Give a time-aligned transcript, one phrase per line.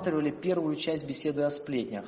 [0.00, 2.06] рассматривали первую часть беседы о сплетнях.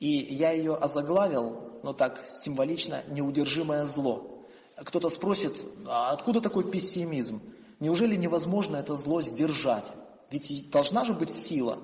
[0.00, 4.44] И я ее озаглавил, ну так, символично, «Неудержимое зло».
[4.76, 5.54] Кто-то спросит,
[5.86, 7.40] а откуда такой пессимизм?
[7.80, 9.90] Неужели невозможно это зло сдержать?
[10.30, 11.78] Ведь должна же быть сила.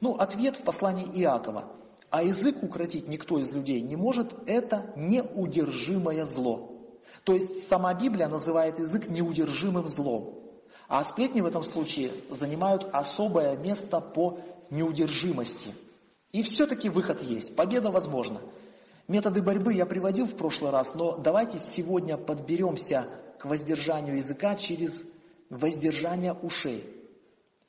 [0.00, 1.72] Ну, ответ в послании Иакова.
[2.10, 6.70] А язык укротить никто из людей не может, это неудержимое зло.
[7.24, 10.44] То есть сама Библия называет язык неудержимым злом.
[10.86, 14.38] А сплетни в этом случае занимают особое место по
[14.74, 15.74] неудержимости.
[16.32, 18.40] И все-таки выход есть, победа возможна.
[19.06, 25.06] Методы борьбы я приводил в прошлый раз, но давайте сегодня подберемся к воздержанию языка через
[25.50, 26.84] воздержание ушей.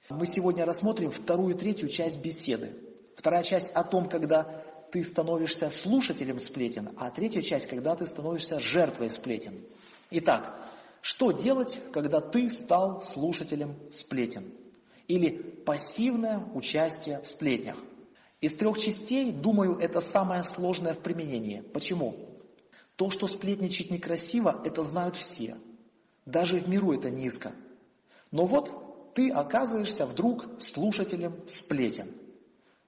[0.10, 2.74] Мы сегодня рассмотрим вторую и третью часть беседы.
[3.15, 8.60] Вторая часть о том, когда ты становишься слушателем сплетен, а третья часть, когда ты становишься
[8.60, 9.65] жертвой сплетен.
[10.12, 10.58] Итак,
[11.02, 14.54] что делать, когда ты стал слушателем сплетен?
[15.08, 15.30] Или
[15.66, 17.78] пассивное участие в сплетнях?
[18.42, 21.62] Из трех частей, думаю, это самое сложное в применении.
[21.62, 22.16] Почему?
[22.96, 25.58] То, что сплетничать некрасиво, это знают все.
[26.26, 27.54] Даже в миру это низко.
[28.32, 32.14] Но вот ты оказываешься вдруг слушателем сплетен.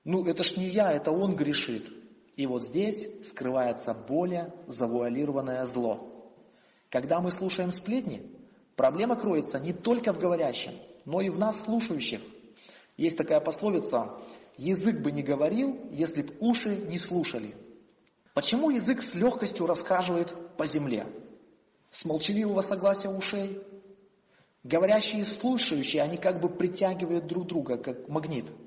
[0.03, 1.91] Ну, это ж не я, это он грешит.
[2.35, 6.33] И вот здесь скрывается более завуалированное зло.
[6.89, 8.31] Когда мы слушаем сплетни,
[8.75, 10.73] проблема кроется не только в говорящем,
[11.07, 12.21] но и в нас слушающих.
[12.97, 14.21] Есть такая пословица
[14.57, 17.55] «язык бы не говорил, если б уши не слушали».
[18.35, 21.07] Почему язык с легкостью рассказывает по земле?
[21.89, 23.63] С молчаливого согласия ушей?
[24.63, 28.45] Говорящие и слушающие, они как бы притягивают друг друга, как магнит–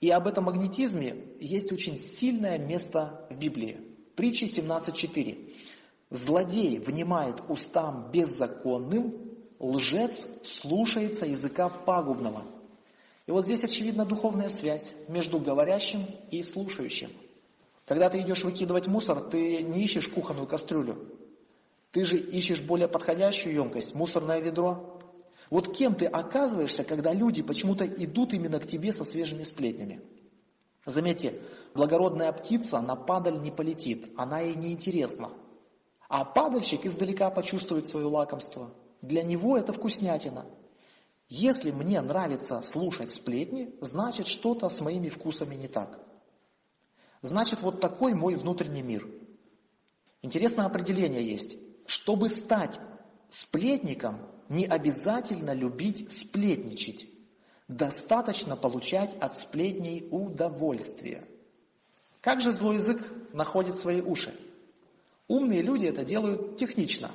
[0.00, 3.80] и об этом магнетизме есть очень сильное место в Библии.
[4.14, 5.54] Притчи 17.4.
[6.10, 12.44] Злодей внимает устам беззаконным, лжец слушается языка пагубного.
[13.26, 17.10] И вот здесь очевидна духовная связь между говорящим и слушающим.
[17.84, 21.08] Когда ты идешь выкидывать мусор, ты не ищешь кухонную кастрюлю.
[21.92, 24.96] Ты же ищешь более подходящую емкость, мусорное ведро,
[25.50, 30.02] вот кем ты оказываешься, когда люди почему-то идут именно к тебе со свежими сплетнями?
[30.84, 31.42] Заметьте,
[31.74, 35.30] благородная птица на падаль не полетит, она ей не интересна.
[36.08, 38.72] А падальщик издалека почувствует свое лакомство.
[39.06, 40.46] Для него это вкуснятина.
[41.28, 46.00] Если мне нравится слушать сплетни, значит что-то с моими вкусами не так.
[47.22, 49.08] Значит вот такой мой внутренний мир.
[50.22, 51.56] Интересное определение есть.
[51.86, 52.80] Чтобы стать
[53.28, 57.06] сплетником, не обязательно любить сплетничать.
[57.68, 61.28] Достаточно получать от сплетней удовольствие.
[62.20, 63.00] Как же злой язык
[63.32, 64.34] находит свои уши?
[65.28, 67.12] Умные люди это делают технично.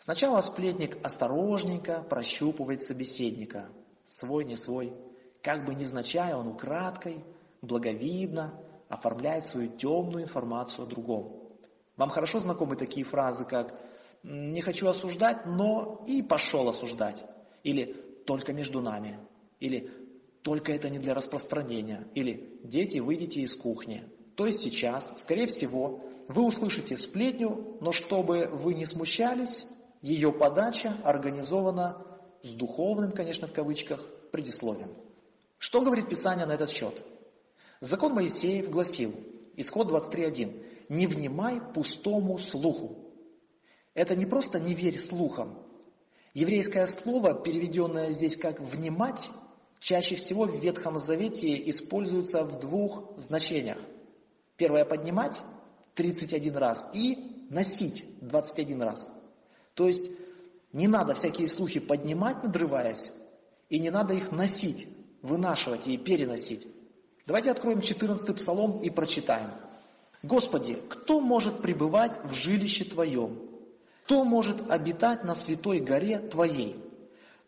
[0.00, 3.68] Сначала сплетник осторожненько прощупывает собеседника,
[4.06, 4.94] свой не свой.
[5.42, 7.22] Как бы невзначай он украдкой,
[7.60, 11.50] благовидно оформляет свою темную информацию о другом.
[11.98, 13.78] Вам хорошо знакомы такие фразы, как
[14.22, 17.22] не хочу осуждать, но и пошел осуждать.
[17.62, 17.92] Или
[18.24, 19.18] только между нами.
[19.60, 19.92] Или
[20.40, 22.08] только это не для распространения.
[22.14, 24.08] Или дети, выйдите из кухни.
[24.34, 29.66] То есть сейчас, скорее всего, вы услышите сплетню, но чтобы вы не смущались,
[30.00, 32.06] ее подача организована
[32.42, 34.94] с духовным, конечно, в кавычках, предисловием.
[35.58, 37.04] Что говорит Писание на этот счет?
[37.80, 39.14] Закон Моисеев гласил,
[39.56, 43.12] исход 23.1, «Не внимай пустому слуху,
[43.94, 45.58] это не просто «не верь слухам».
[46.32, 49.30] Еврейское слово, переведенное здесь как «внимать»,
[49.80, 53.78] чаще всего в Ветхом Завете используется в двух значениях.
[54.56, 55.40] Первое– поднимать
[55.94, 59.10] 31 раз и носить 21 раз.
[59.74, 60.10] То есть
[60.72, 63.12] не надо всякие слухи поднимать, надрываясь,
[63.68, 64.88] и не надо их носить,
[65.22, 66.66] вынашивать и переносить.
[67.26, 69.50] Давайте откроем 14 псалом и прочитаем.
[70.22, 73.38] «Господи, кто может пребывать в жилище Твоем?
[74.04, 76.76] Кто может обитать на святой горе Твоей?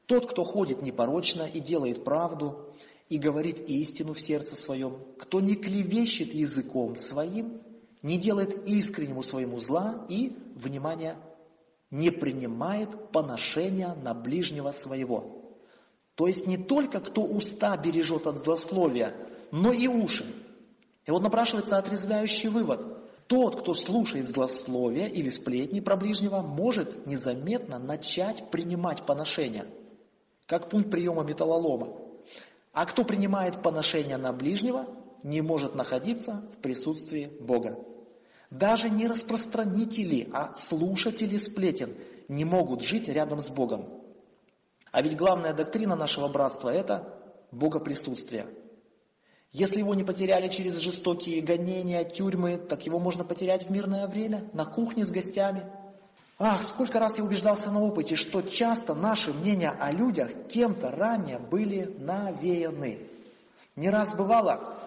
[0.06, 2.72] Тот, кто ходит непорочно и делает правду,
[3.08, 7.60] и говорит истину в сердце своем, кто не клевещет языком своим,
[8.02, 11.16] не делает искреннему своему зла и, внимание,
[11.92, 15.42] не принимает поношения на ближнего своего.
[16.14, 19.14] То есть не только кто уста бережет от злословия,
[19.52, 20.24] но и уши.
[21.04, 22.98] И вот напрашивается отрезвляющий вывод.
[23.26, 29.66] Тот, кто слушает злословия или сплетни про ближнего, может незаметно начать принимать поношения,
[30.46, 31.96] как пункт приема металлолома.
[32.72, 34.86] А кто принимает поношения на ближнего,
[35.22, 37.78] не может находиться в присутствии Бога.
[38.52, 41.96] Даже не распространители, а слушатели сплетен
[42.28, 43.88] не могут жить рядом с Богом.
[44.90, 47.18] А ведь главная доктрина нашего братства– это
[47.50, 48.46] богоприсутствие.
[49.52, 54.50] Если его не потеряли через жестокие гонения, тюрьмы, так его можно потерять в мирное время,
[54.52, 55.64] на кухне с гостями.
[56.38, 61.38] Ах, сколько раз я убеждался на опыте, что часто наши мнения о людях кем-то ранее
[61.38, 63.08] были навеяны.
[63.76, 64.78] Не раз бывало,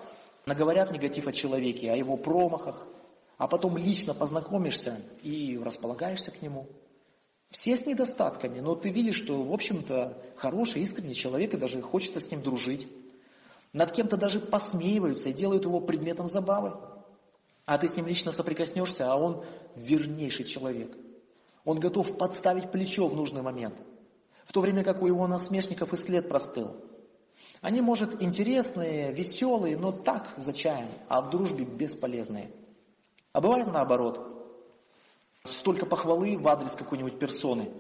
[0.46, 2.88] наговорят негатив о человеке, о его промахах,
[3.38, 6.68] а потом лично познакомишься и располагаешься к нему.
[7.50, 12.20] Все с недостатками, но ты видишь, что, в общем-то, хороший, искренний человек, и даже хочется
[12.20, 12.88] с ним дружить.
[13.72, 16.74] Над кем-то даже посмеиваются и делают его предметом забавы.
[17.66, 19.44] А ты с ним лично соприкоснешься, а он
[19.76, 20.96] вернейший человек.
[21.64, 23.76] Он готов подставить плечо в нужный момент.
[24.46, 26.76] В то время как у его насмешников и след простыл.
[27.62, 32.52] Они, может, интересные, веселые, но так, за чаем, а в дружбе бесполезные.
[33.36, 34.22] А бывает наоборот.
[35.44, 37.72] Столько похвалы в адрес какой-нибудь персоны,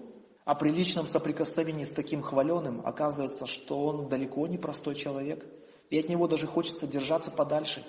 [0.43, 5.45] а при личном соприкосновении с таким хваленым оказывается, что он далеко не простой человек–
[5.89, 7.85] и от него даже хочется держаться подальше.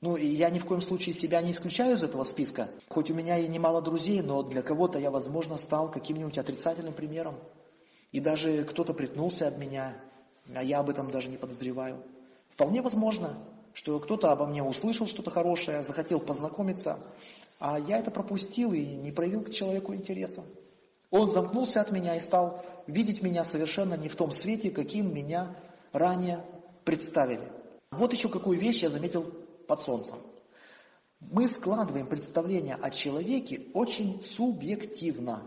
[0.00, 2.70] Ну, и я ни в коем случае себя не исключаю из этого списка.
[2.88, 7.36] Хоть у меня и немало друзей, но для кого-то я, возможно, стал каким-нибудь отрицательным примером.
[8.12, 9.96] И даже кто-то притнулся об меня,
[10.54, 12.02] а я об этом даже не подозреваю.
[12.50, 13.38] Вполне возможно,
[13.76, 16.98] что кто-то обо мне услышал что-то хорошее, захотел познакомиться,
[17.58, 20.44] а я это пропустил и не проявил к человеку интереса.
[21.10, 25.54] Он замкнулся от меня и стал видеть меня совершенно не в том свете, каким меня
[25.92, 26.42] ранее
[26.84, 27.52] представили.
[27.90, 29.30] Вот еще какую вещь я заметил
[29.68, 30.20] под солнцем.
[31.20, 35.42] Мы складываем представление о человеке очень субъективно.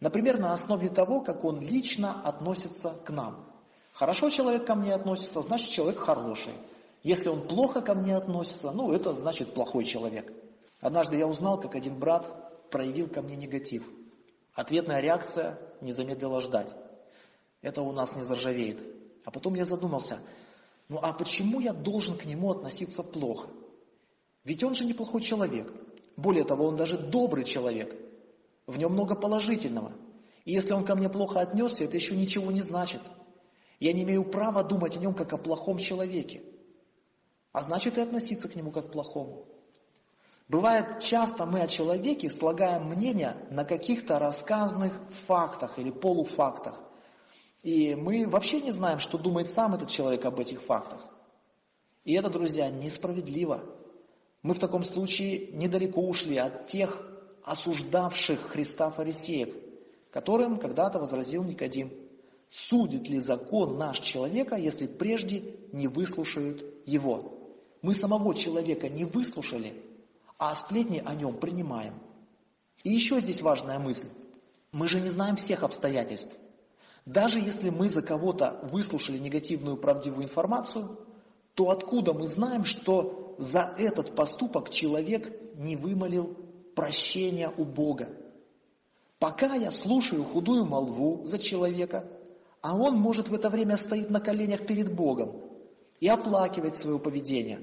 [0.00, 3.50] Например, на основе того, как он лично относится к нам.
[3.92, 6.52] Хорошо человек ко мне относится, значит человек хороший.
[7.02, 10.32] Если он плохо ко мне относится, ну это значит плохой человек.
[10.80, 13.88] Однажды я узнал, как один брат проявил ко мне негатив.
[14.54, 16.74] Ответная реакция не замедлила ждать.
[17.62, 18.78] Это у нас не заржавеет.
[19.24, 20.18] А потом я задумался,
[20.88, 23.48] ну а почему я должен к нему относиться плохо?
[24.44, 25.72] Ведь он же неплохой человек.
[26.16, 27.94] Более того, он даже добрый человек.
[28.66, 29.92] В нем много положительного.
[30.44, 33.02] И если он ко мне плохо отнесся, это еще ничего не значит.
[33.78, 36.42] Я не имею права думать о нем как о плохом человеке.
[37.52, 39.46] А значит и относиться к нему как к плохому.
[40.48, 46.82] Бывает, часто мы о человеке слагаем мнение на каких-то рассказанных фактах или полуфактах.
[47.62, 51.06] И мы вообще не знаем, что думает сам этот человек об этих фактах.
[52.04, 53.62] И это, друзья, несправедливо.
[54.42, 57.04] Мы в таком случае недалеко ушли от тех
[57.44, 59.54] осуждавших Христа фарисеев,
[60.10, 61.92] которым когда-то возразил Никодим.
[62.50, 67.37] Судит ли закон наш человека, если прежде не выслушают его?
[67.82, 69.82] Мы самого человека не выслушали,
[70.38, 71.94] а сплетни о нем принимаем.
[72.82, 74.08] И еще здесь важная мысль.
[74.72, 76.36] Мы же не знаем всех обстоятельств.
[77.06, 80.98] Даже если мы за кого-то выслушали негативную правдивую информацию,
[81.54, 86.36] то откуда мы знаем, что за этот поступок человек не вымолил
[86.76, 88.10] прощения у Бога?
[89.18, 92.06] Пока я слушаю худую молву за человека,
[92.60, 95.40] а он, может, в это время стоит на коленях перед Богом
[96.00, 97.60] и оплакивает свое поведение.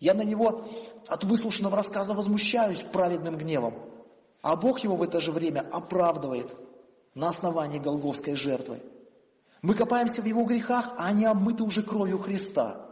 [0.00, 0.64] Я на него
[1.06, 3.74] от выслушанного рассказа возмущаюсь праведным гневом,
[4.42, 6.54] а Бог его в это же время оправдывает–
[7.18, 8.80] на основании голговской жертвы.
[9.60, 12.86] Мы копаемся в его грехах, а они омыты уже кровью Христа.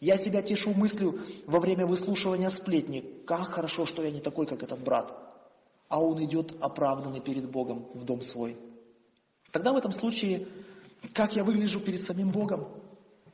[0.00, 4.62] Я себя тешу мыслью во время выслушивания сплетни, как хорошо, что я не такой, как
[4.62, 5.14] этот брат.
[5.88, 8.56] А он идет оправданный перед Богом в дом свой.
[9.52, 10.48] Тогда в этом случае,
[11.12, 12.66] как я выгляжу перед самим Богом?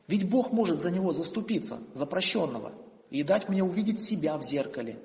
[0.07, 2.73] Ведь Бог может за него заступиться, за прощенного,
[3.09, 5.01] и дать мне увидеть себя в зеркале.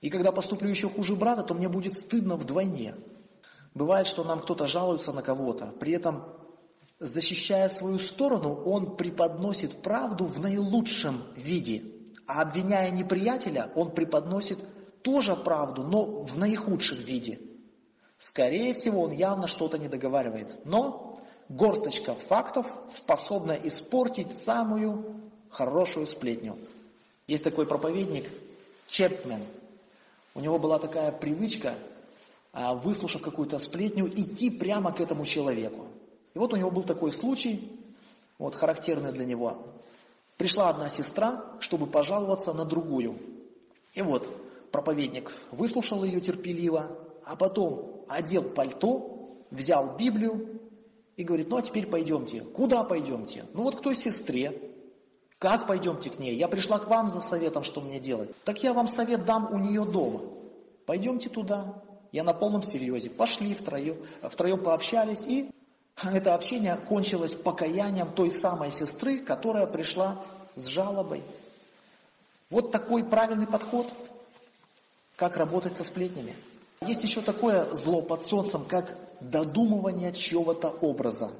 [0.00, 2.94] И когда поступлю еще хуже брата, то мне будет стыдно вдвойне.
[3.74, 6.24] Бывает, что нам кто-то жалуется на кого-то, при этом,
[6.98, 11.84] защищая свою сторону, он преподносит правду в наилучшем виде,
[12.26, 14.58] а обвиняя неприятеля, он преподносит
[15.02, 17.40] тоже правду, но в наихудшем виде.
[18.18, 26.58] Скорее всего, он явно что-то не договаривает, но горсточка фактов способна испортить самую хорошую сплетню.
[27.30, 28.28] Есть такой проповедник
[28.88, 29.44] Чепмен.
[30.34, 31.76] У него была такая привычка
[32.52, 35.86] а, выслушав какую-то сплетню, идти прямо к этому человеку.
[36.34, 37.70] И вот у него был такой случай,
[38.36, 39.58] вот характерный для него.
[40.38, 43.16] Пришла одна сестра, чтобы пожаловаться на другую.
[43.94, 44.28] И вот
[44.72, 50.58] проповедник выслушал ее терпеливо, а потом одел пальто, взял Библию
[51.16, 52.40] и говорит, ну а теперь пойдемте.
[52.40, 53.46] Куда пойдемте?
[53.54, 54.69] Ну вот к той сестре.
[55.40, 56.36] Как пойдемте к ней?
[56.36, 58.30] Я пришла к вам за советом, что мне делать.
[58.44, 60.20] Так я вам совет дам у нее дома.
[60.84, 61.82] Пойдемте туда.
[62.12, 63.08] Я на полном серьезе.
[63.08, 65.50] Пошли втроем, втроем пообщались, и
[66.04, 70.22] это общение кончилось покаянием той самой сестры, которая пришла
[70.56, 71.22] с жалобой.
[72.50, 73.90] Вот такой правильный подход,
[75.16, 76.34] как работать со сплетнями.
[76.82, 81.32] Есть еще такое зло под солнцем, как додумывание чьего-то образа.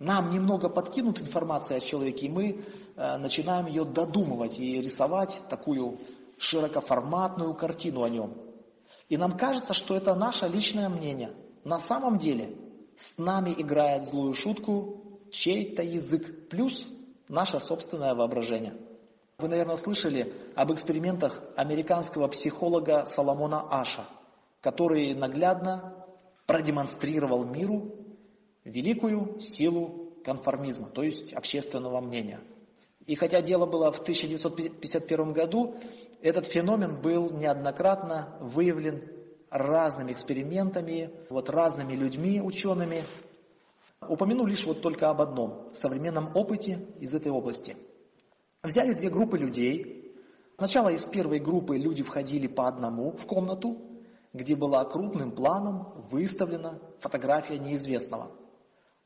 [0.00, 2.64] Нам немного подкинут информации о человеке, и мы
[2.96, 5.98] э, начинаем ее додумывать и рисовать такую
[6.38, 8.34] широкоформатную картину о нем.
[9.10, 11.34] И нам кажется, что это наше личное мнение.
[11.64, 12.56] На самом деле
[12.96, 16.88] с нами играет злую шутку чей-то язык плюс
[17.28, 18.80] наше собственное воображение.
[19.36, 24.06] Вы, наверное, слышали об экспериментах американского психолога Соломона Аша,
[24.62, 25.94] который наглядно
[26.46, 27.99] продемонстрировал миру
[28.64, 32.40] великую силу конформизма, то есть общественного мнения.
[33.06, 35.74] И хотя дело было в 1951 году,
[36.20, 39.08] этот феномен был неоднократно выявлен
[39.50, 43.02] разными экспериментами, вот разными людьми, учеными.
[44.06, 47.76] Упомяну лишь вот только об одном современном опыте из этой области.
[48.62, 50.14] Взяли две группы людей.
[50.56, 53.78] Сначала из первой группы люди входили по одному в комнату,
[54.32, 58.30] где была крупным планом выставлена фотография неизвестного.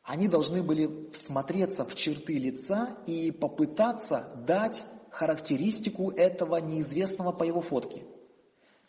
[0.05, 7.63] Они должны были всмотреться в черты лица и попытаться дать характеристику этого неизвестного по его
[7.63, 8.03] фотке.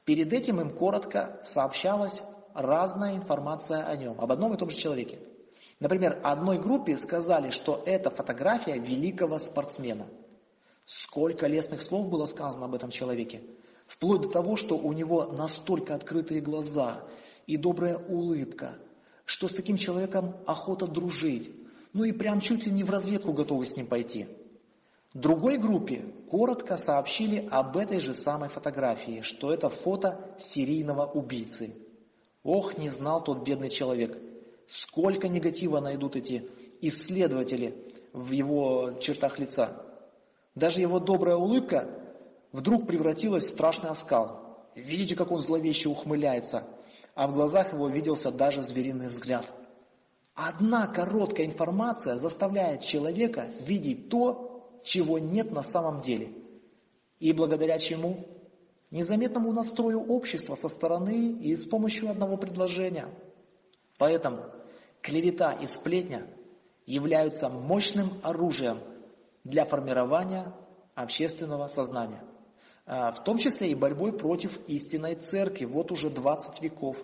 [0.04, 2.22] Перед этим им коротко сообщалась
[2.54, 5.20] разная информация о нем, об одном и том же человеке.
[5.80, 10.08] Например, одной группе сказали, что это фотография великого спортсмена.
[10.86, 13.42] Сколько лестных слов было сказано об этом человеке.
[13.88, 17.04] Вплоть до того, что у него настолько открытые глаза
[17.48, 18.78] и добрая улыбка,
[19.26, 21.52] что с таким человеком охота дружить.
[21.94, 24.28] Ну и прям чуть ли не в разведку готовы с ним пойти.
[25.14, 31.74] Другой группе коротко сообщили об этой же самой фотографии, что это фото серийного убийцы.
[32.44, 34.18] Ох, не знал тот бедный человек,
[34.68, 36.50] сколько негатива найдут эти
[36.82, 39.82] исследователи в его чертах лица.
[40.54, 41.90] Даже его добрая улыбка
[42.52, 44.68] вдруг превратилась в страшный оскал.
[44.76, 46.68] Видите, как он зловеще ухмыляется,
[47.16, 49.52] а в глазах его виделся даже звериный взгляд.
[50.34, 56.34] Одна короткая информация заставляет человека видеть то, чего нет на самом деле.
[57.20, 58.28] И благодаря чему?
[58.92, 63.08] Незаметному настрою общества со стороны и с помощью одного предложения.
[63.98, 64.46] Поэтому
[65.02, 66.28] клевета и сплетня
[66.86, 68.80] являются мощным оружием
[69.46, 70.54] для формирования
[70.96, 72.24] общественного сознания.
[72.86, 76.98] А, в том числе и борьбой против истинной церкви, вот уже 20 веков.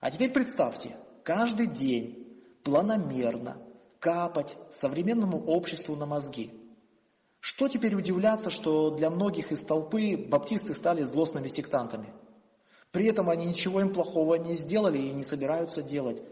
[0.00, 3.58] А теперь представьте, каждый день планомерно
[3.98, 6.52] капать современному обществу на мозги–
[7.42, 12.14] что теперь удивляться, что для многих из толпы баптисты стали злостными сектантами?
[12.92, 16.22] При этом они ничего им плохого не сделали и не собираются делать.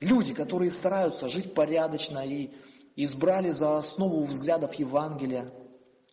[0.00, 2.50] Люди, которые стараются жить порядочно и
[2.96, 5.52] избрали за основу взглядов Евангелия.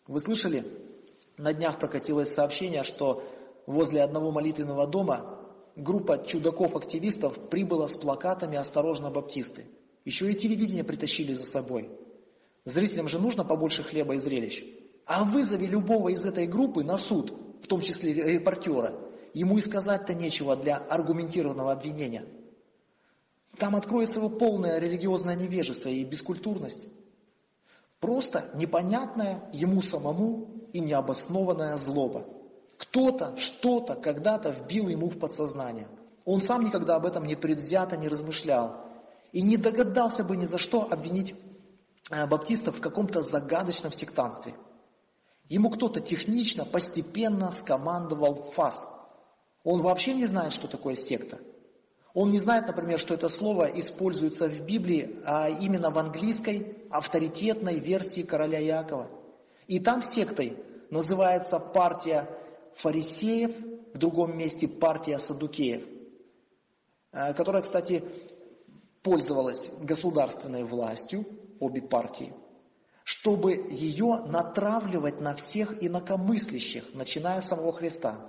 [0.06, 0.85] Вы слышали?
[1.38, 3.22] На днях прокатилось сообщение, что
[3.66, 5.38] возле одного молитвенного дома
[5.76, 9.66] группа чудаков-активистов прибыла с плакатами «Осторожно, баптисты».
[10.04, 11.90] Еще и телевидение притащили за собой.
[12.64, 14.64] Зрителям же нужно побольше хлеба и зрелищ.
[15.04, 18.98] А вызови любого из этой группы на суд, в том числе репортера.
[19.34, 22.24] Ему и сказать-то нечего для аргументированного обвинения.
[23.58, 26.88] Там откроется его полное религиозное невежество и бескультурность.
[28.00, 32.26] Просто непонятная ему самому и необоснованная злоба.
[32.76, 35.88] Кто-то, что-то, когда-то вбил ему в подсознание.
[36.24, 38.84] Он сам никогда об этом не предвзято не размышлял.
[39.32, 41.34] И не догадался бы ни за что обвинить
[42.10, 44.54] Э, баптистов в каком-то загадочном сектантстве.
[45.48, 48.88] Ему кто-то технично, постепенно скомандовал фас.
[49.64, 51.38] Он вообще не знает, что такое секта.
[52.16, 57.78] Он не знает, например, что это слово используется в Библии, а именно в английской авторитетной
[57.78, 59.10] версии короля Якова.
[59.66, 60.56] И там сектой
[60.88, 62.26] называется партия
[62.76, 63.54] фарисеев,
[63.92, 65.84] в другом месте партия садукеев,
[67.12, 68.02] э, которая, кстати,
[69.02, 71.26] пользовалась государственной властью,
[71.60, 72.32] обе партии,
[73.04, 78.26] чтобы ее натравливать на всех инакомыслящих, начиная с самого Христа.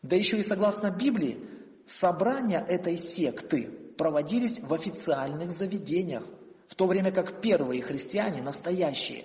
[0.00, 1.46] Да еще и согласно Библии,
[1.86, 6.26] собрания этой секты проводились в официальных заведениях,
[6.68, 9.24] в то время как первые христиане, настоящие,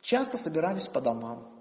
[0.00, 1.58] часто собирались по домам.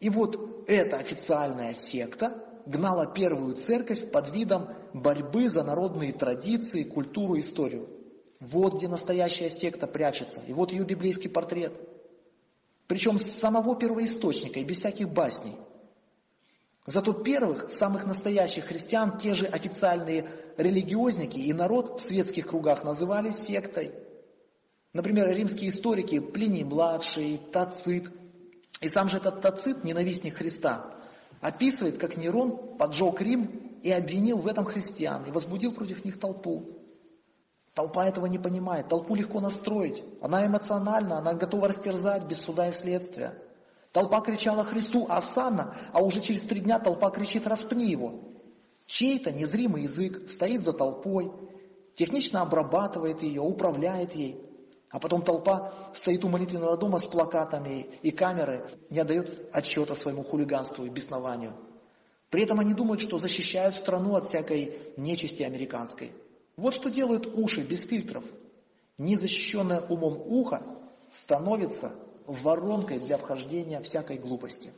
[0.00, 7.38] И вот эта официальная секта гнала первую церковь под видом борьбы за народные традиции, культуру,
[7.38, 7.88] историю.
[8.40, 10.42] Вот где настоящая секта прячется.
[10.46, 11.80] И вот ее библейский портрет.
[12.86, 15.56] Причем с самого первоисточника и без всяких басней.
[16.88, 23.30] Зато первых, самых настоящих христиан, те же официальные религиозники и народ в светских кругах называли
[23.30, 23.92] сектой.
[24.94, 28.10] Например, римские историки Плиний-младший, Тацит
[28.80, 30.98] И сам же этот Тацит, ненавистник Христа,
[31.42, 36.70] описывает, как Нерон поджег Рим и обвинил в этом христиан, и возбудил против них толпу.
[37.74, 40.02] Толпа этого не понимает, толпу легко настроить.
[40.22, 43.34] Она эмоциональна, она готова растерзать без суда и следствия.
[43.92, 48.20] Толпа кричала Христу «Асанна», а уже через три дня толпа кричит «Распни его».
[48.86, 51.30] Чей-то незримый язык стоит за толпой,
[51.94, 54.42] технично обрабатывает ее, управляет ей.
[54.90, 60.22] А потом толпа стоит у молитвенного дома с плакатами и камеры, не отдает отчета своему
[60.22, 61.54] хулиганству и беснованию.
[62.30, 66.12] При этом они думают, что защищают страну от всякой нечисти американской.
[66.56, 68.24] Вот что делают уши без фильтров.
[68.96, 70.62] Незащищенное умом ухо
[71.12, 71.92] становится
[72.28, 74.72] воронкой для вхождения всякой глупости.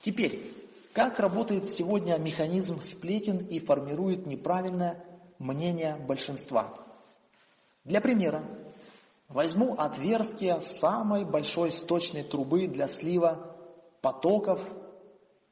[0.00, 0.52] Теперь,
[0.92, 5.04] как работает сегодня механизм сплетен и формирует неправильное
[5.38, 6.74] мнение большинства?
[7.84, 8.44] Для примера,
[9.28, 13.56] возьму отверстие самой большой сточной трубы для слива
[14.02, 14.60] потоков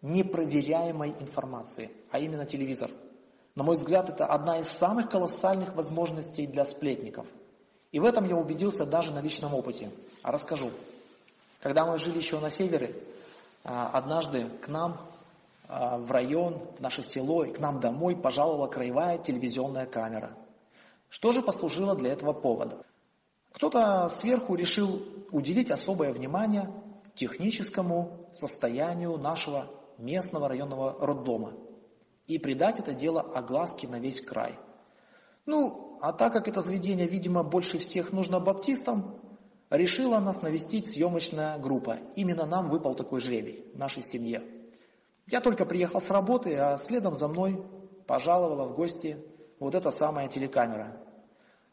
[0.02, 2.90] непроверяемой информации, а именно телевизор.
[3.54, 7.26] На мой взгляд, это одна из самых колоссальных возможностей для сплетников.
[7.90, 9.90] И в этом я убедился даже на личном опыте.
[10.23, 10.71] А расскажу.
[11.61, 12.95] Когда мы жили еще на севере,
[13.65, 15.00] а, однажды к нам
[15.67, 20.37] а, в район, в наше село и к нам домой пожаловала краевая телевизионная камера.
[21.09, 22.85] Что же послужило для этого повода?
[23.53, 26.73] Кто-то сверху решил уделить особое внимание
[27.15, 31.55] техническому состоянию нашего местного районного роддома
[32.29, 34.57] и придать это дело огласке на весь край.
[35.45, 39.19] Ну, а так как это заведение, видимо, больше всех нужно баптистам,
[39.70, 41.98] решила нас навестить съемочная группа.
[42.14, 44.42] Именно нам выпал такой жребий, нашей семье.
[45.26, 47.62] Я только приехал с работы, а следом за мной
[48.07, 49.18] пожаловала в гости
[49.59, 50.96] вот эта самая телекамера.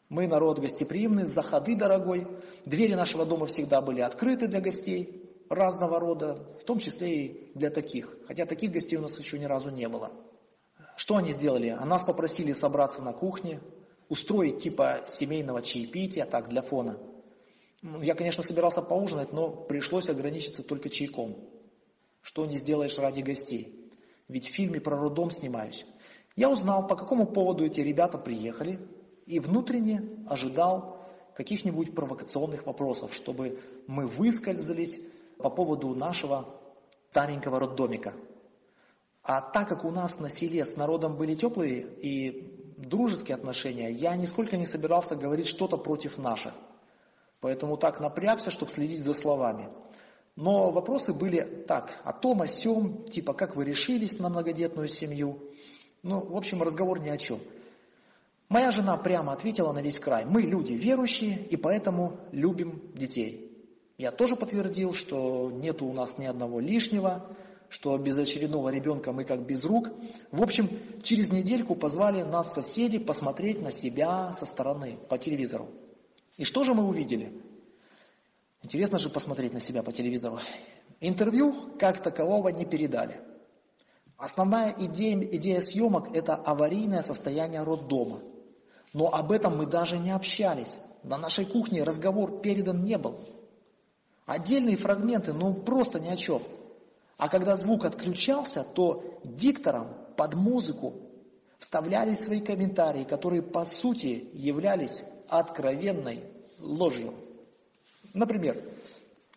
[0.08, 2.28] Мы народ гостеприимный, заходы дорогой,
[2.64, 7.70] двери нашего дома всегда были открыты для гостей разного рода, в том числе и для
[7.70, 10.12] таких, хотя таких гостей у нас еще ни разу не было.
[10.96, 11.68] Что они сделали?
[11.68, 13.60] А нас попросили собраться на кухне,
[14.08, 16.98] устроить типа семейного чаепития, так, для фона–
[18.02, 21.36] я, конечно, собирался поужинать, но пришлось ограничиться только чайком.
[22.22, 23.92] Что не сделаешь ради гостей.
[24.28, 25.86] Ведь в фильме про роддом снимаюсь.
[26.34, 28.80] Я узнал, по какому поводу эти ребята приехали,
[29.26, 31.00] и внутренне ожидал
[31.34, 35.00] каких-нибудь провокационных вопросов, чтобы мы выскользались
[35.38, 36.60] по поводу нашего
[37.10, 38.14] старенького роддомика.
[39.22, 44.16] А так как у нас на селе с народом были теплые и дружеские отношения, я
[44.16, 46.54] нисколько не собирался говорить что-то против наших.
[47.40, 49.68] Поэтому так напрягся, чтобы следить за словами.
[50.36, 55.38] Но вопросы были так, о том, о сем, типа, как вы решились на многодетную семью.
[56.02, 57.40] Ну, в общем, разговор ни о чем.
[58.48, 60.24] Моя жена прямо ответила на весь край.
[60.24, 63.50] Мы люди верующие и поэтому любим детей.
[63.98, 67.34] Я тоже подтвердил, что нет у нас ни одного лишнего,
[67.70, 69.88] что без очередного ребенка мы как без рук.
[70.30, 70.68] В общем,
[71.02, 75.70] через недельку позвали нас соседи посмотреть на себя со стороны по телевизору.
[76.36, 77.32] И что же мы увидели?
[78.62, 80.38] Интересно же посмотреть на себя по телевизору.
[81.00, 83.20] Интервью как такового не передали.
[84.16, 88.20] Основная идея, идея съемок– это аварийное состояние роддома.
[88.92, 90.78] Но об этом мы даже не общались.
[91.02, 93.20] На нашей кухне разговор передан не был.
[94.24, 96.42] Отдельные фрагменты, ну просто ни о чем.
[97.16, 100.94] А когда звук отключался, то диктором под музыку
[101.58, 106.24] вставлялись свои комментарии, которые по сути являлись откровенной
[106.60, 107.14] ложью.
[108.14, 108.62] Например,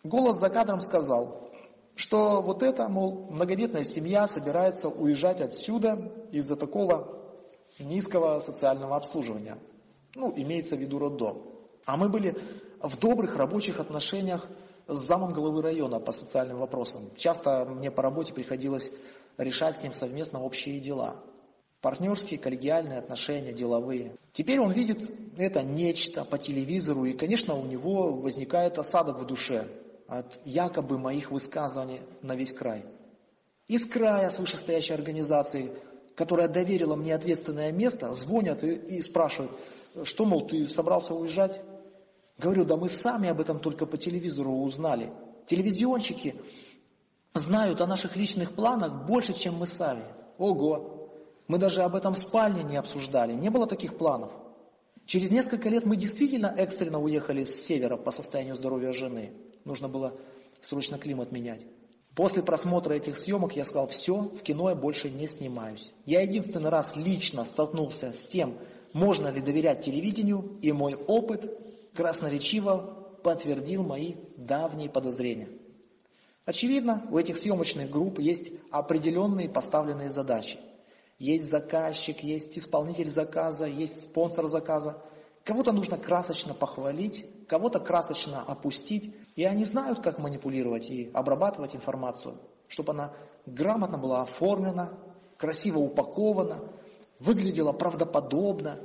[0.02, 1.50] голос за кадром сказал,
[1.94, 7.20] что вот эта, мол, многодетная семья собирается уезжать отсюда из-за такого
[7.78, 9.58] низкого социального обслуживания.
[10.14, 11.42] Ну, имеется в виду роддом.
[11.84, 12.36] А мы были
[12.80, 14.48] в добрых рабочих отношениях
[14.86, 17.10] с замом главы района по социальным вопросам.
[17.16, 18.90] Часто мне по работе приходилось
[19.36, 21.22] решать с ним совместно общие дела.
[21.80, 24.16] Партнерские, коллегиальные отношения, деловые.
[24.32, 29.68] Теперь он видит это нечто по телевизору, и, конечно, у него возникает осадок в душе
[30.06, 32.84] от якобы моих высказываний на весь край.
[33.66, 35.72] Из края с вышестоящей организации,
[36.16, 39.52] которая доверила мне ответственное место, звонят и, и спрашивают,
[40.04, 41.62] что, мол, ты собрался уезжать?
[42.36, 45.12] Говорю, да мы сами об этом только по телевизору узнали.
[45.46, 46.36] Телевизионщики
[47.32, 50.04] знают о наших личных планах больше, чем мы сами.
[50.36, 50.99] Ого!
[51.50, 54.30] Мы даже об этом в спальне не обсуждали, не было таких планов.
[55.04, 59.32] Через несколько лет мы действительно экстренно уехали с севера по состоянию здоровья жены.
[59.64, 60.16] Нужно было
[60.60, 61.66] срочно климат менять.
[62.14, 65.92] После просмотра этих съемок я сказал, все, в кино я больше не снимаюсь.
[66.06, 68.56] Я единственный раз лично столкнулся с тем,
[68.92, 71.50] можно ли доверять телевидению, и мой опыт
[71.94, 75.48] красноречиво подтвердил мои давние подозрения.
[76.44, 80.60] Очевидно, у этих съемочных групп есть определенные поставленные задачи.
[81.20, 85.02] Есть заказчик, есть исполнитель заказа, есть спонсор заказа.
[85.44, 89.14] Кого-то нужно красочно похвалить, кого-то красочно опустить.
[89.36, 93.12] И они знают, как манипулировать и обрабатывать информацию, чтобы она
[93.44, 94.94] грамотно была оформлена,
[95.36, 96.72] красиво упакована,
[97.18, 98.80] выглядела правдоподобно.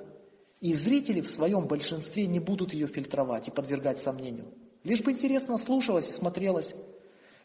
[0.59, 4.53] И зрители в своем большинстве не будут ее фильтровать и подвергать сомнению.
[4.83, 6.75] Лишь бы интересно слушалось и смотрелось.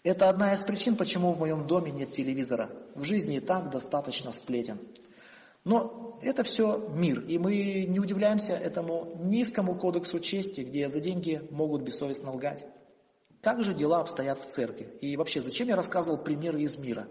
[0.03, 2.71] Это одна из причин, почему в моем доме нет телевизора.
[2.95, 4.79] В жизни и так достаточно сплетен.
[5.65, 11.47] Но это все мир, и мы не удивляемся этому низкому кодексу чести, где за деньги
[11.51, 12.65] могут бессовестно лгать.
[13.43, 14.89] Как же дела обстоят в церкви?
[15.03, 17.09] И вообще, зачем я рассказывал примеры из мира?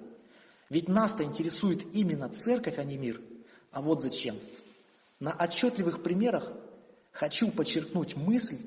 [0.70, 3.22] Ведь нас-то интересует именно церковь, а не мир.
[3.72, 4.36] А вот зачем.
[5.20, 6.52] На отчетливых примерах
[7.12, 8.58] хочу подчеркнуть мысль,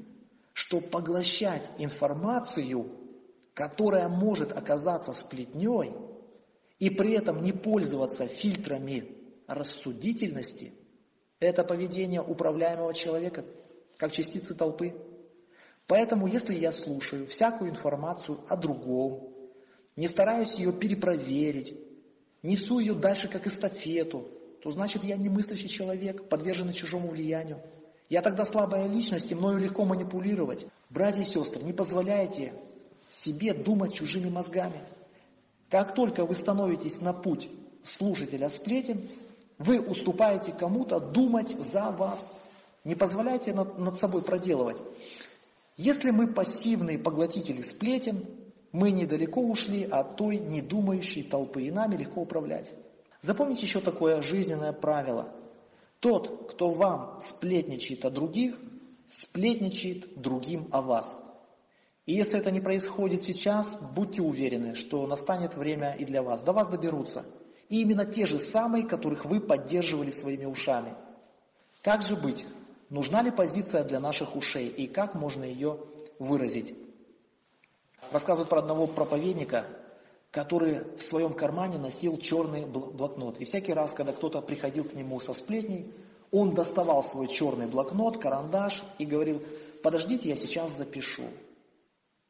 [0.53, 3.02] что поглощать информацию
[3.55, 5.95] которая может оказаться сплетней
[6.79, 10.73] и при этом не пользоваться фильтрами рассудительности,
[11.39, 13.45] это поведение управляемого человека,
[13.97, 14.95] как частицы толпы.
[15.87, 19.35] Поэтому, если я слушаю всякую информацию о другом,
[19.97, 21.77] не стараюсь ее перепроверить,
[22.43, 24.29] несу ее дальше как эстафету,
[24.63, 27.61] то значит я не мыслящий человек, подверженный чужому влиянию.
[28.09, 30.67] Я тогда слабая личность, и мною легко манипулировать.
[30.89, 32.53] Братья и сестры, не позволяйте
[33.13, 34.81] себе думать чужими мозгами.
[35.69, 37.49] Как только вы становитесь на путь
[37.83, 39.07] слушателя сплетен,
[39.59, 42.33] вы уступаете кому-то думать за вас.
[42.85, 44.79] Не позволяйте над, над собой проделывать.
[45.77, 48.27] Если мы пассивные поглотители сплетен,
[48.73, 52.73] мы недалеко ушли от той недумающей толпы, и нами легко управлять.
[53.21, 55.33] Запомните еще такое жизненное правило.
[56.01, 58.59] Тот, кто вам сплетничает о других,
[59.07, 61.19] сплетничает другим о вас.
[62.05, 66.43] И если это не происходит сейчас, будьте уверены, что настанет время и для вас.
[66.43, 67.25] До вас доберутся.
[67.69, 70.95] И именно те же самые, которых вы поддерживали своими ушами.
[71.83, 72.45] Как же быть?
[72.91, 75.79] Нужна ли позиция для наших ушей и как можно ее
[76.19, 76.77] выразить?
[78.11, 79.67] Рассказывают про одного проповедника,
[80.31, 83.39] который в своем кармане носил черный блокнот.
[83.41, 85.93] И всякий раз, когда кто-то приходил к нему со сплетней,
[86.31, 89.43] он доставал свой черный блокнот, карандаш и говорил,
[89.83, 91.23] подождите, я сейчас запишу.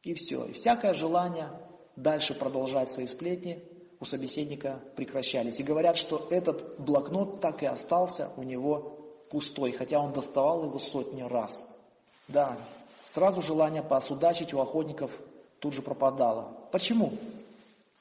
[0.03, 0.45] И все.
[0.45, 1.49] И всякое желание
[1.95, 3.63] дальше продолжать свои сплетни
[3.99, 5.59] у собеседника прекращались.
[5.59, 10.77] И говорят, что этот блокнот так и остался у него пустой, хотя он доставал его
[10.77, 11.69] сотни раз.
[12.27, 12.57] Да,
[13.05, 15.11] сразу желание поосудачить у охотников
[15.59, 16.67] тут же пропадало.
[16.71, 17.13] Почему?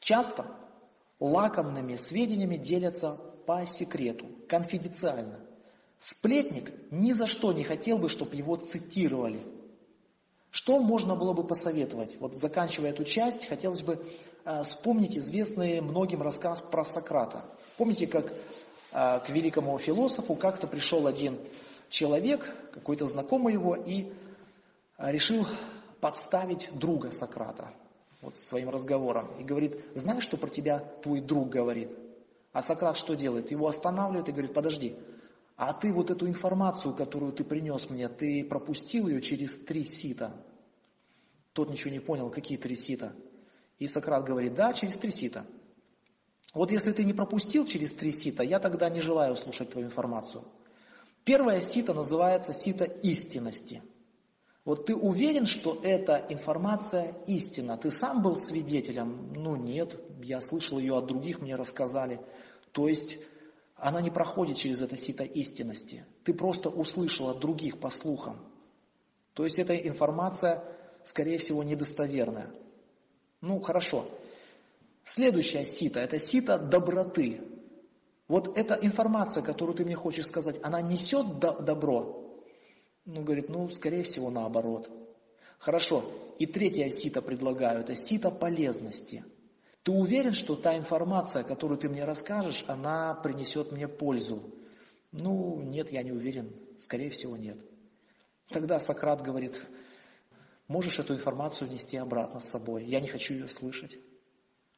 [0.01, 0.47] Часто
[1.21, 3.13] лакомными сведениями делятся
[3.47, 5.39] по секрету, конфиденциально.
[5.99, 9.41] Сплетник ни за что не хотел бы, чтобы его цитировали–
[10.53, 12.19] что можно было бы посоветовать?
[12.21, 14.05] Вот заканчивая эту часть, хотелось бы
[14.45, 17.47] э, вспомнить известный многим рассказ про Сократа.
[17.79, 18.35] Помните, как э,
[18.93, 21.39] к великому философу как-то пришел один
[21.89, 24.13] человек, какой-то знакомый его, и
[24.99, 25.47] э, решил
[26.03, 27.73] подставить друга Сократа
[28.21, 29.31] вот своим разговором.
[29.41, 31.89] И говорит, знаешь, что про тебя твой друг говорит?
[32.53, 33.51] А Сократ что делает?
[33.51, 34.99] Его останавливает и говорит, подожди,
[35.69, 40.35] а ты вот эту информацию, которую ты принес мне, ты пропустил ее через три сита?
[41.53, 43.13] Тот ничего не понял, какие три сита.
[43.79, 45.47] И Сократ говорит, да, через три сита.
[46.53, 50.43] Вот если ты не пропустил через три сита, я тогда не желаю слушать твою информацию.
[51.23, 53.85] Первое сито называется сито истинности.
[54.65, 57.79] Вот ты уверен, что эта информация истина?
[57.79, 59.33] Ты сам был свидетелем?
[59.33, 62.21] Ну нет, я слышал ее от других, мне рассказали.
[62.73, 63.19] То есть
[63.83, 66.07] она не проходит через это сито истинности.
[66.23, 68.39] Ты просто услышал от других по слухам.
[69.35, 70.63] То есть эта информация,
[71.03, 72.55] скорее всего, недостоверная.
[73.41, 74.07] Ну, хорошо.
[75.03, 77.41] Следующее сито– это сито доброты.
[78.29, 82.41] Вот эта информация, которую ты мне хочешь сказать, она несет добро?
[83.05, 84.89] Ну, говорит, ну, скорее всего, наоборот.
[85.59, 86.05] Хорошо.
[86.39, 89.25] И третье сито предлагаю, это сито полезности–
[89.83, 94.55] ты уверен, что та информация, которую ты мне расскажешь, она принесет мне пользу?
[95.11, 96.55] Ну, нет, я не уверен.
[96.79, 97.59] Скорее всего, нет.
[98.49, 99.67] Тогда Сократ говорит,
[100.69, 102.85] можешь эту информацию нести обратно с собой.
[102.85, 103.99] Я не хочу ее слышать.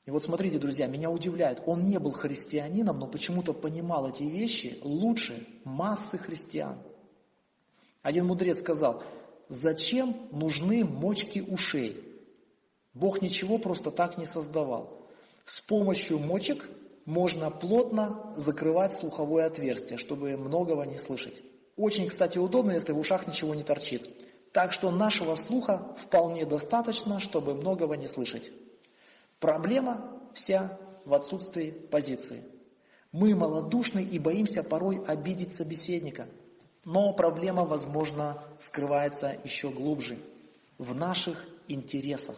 [0.07, 4.79] И вот смотрите, друзья, меня удивляет, он не был христианином, но почему-то понимал эти вещи
[4.83, 6.83] лучше массы христиан.
[8.03, 9.03] Один мудрец сказал,
[9.49, 12.04] зачем нужны мочки ушей?
[12.95, 15.05] Бог ничего просто так не создавал.
[15.45, 16.69] С помощью мочек
[17.05, 21.43] можно плотно закрывать слуховое отверстие, чтобы многого не слышать.
[21.77, 24.09] Очень, кстати, удобно, если в ушах ничего не торчит.
[24.53, 28.53] Так что нашего слуха вполне достаточно, чтобы многого не слышать.
[29.41, 32.45] Проблема вся в отсутствии позиции.
[33.11, 36.29] Мы малодушны и боимся порой обидеть собеседника.
[36.85, 40.19] Но проблема, возможно, скрывается еще глубже,
[40.79, 42.37] в наших интересах.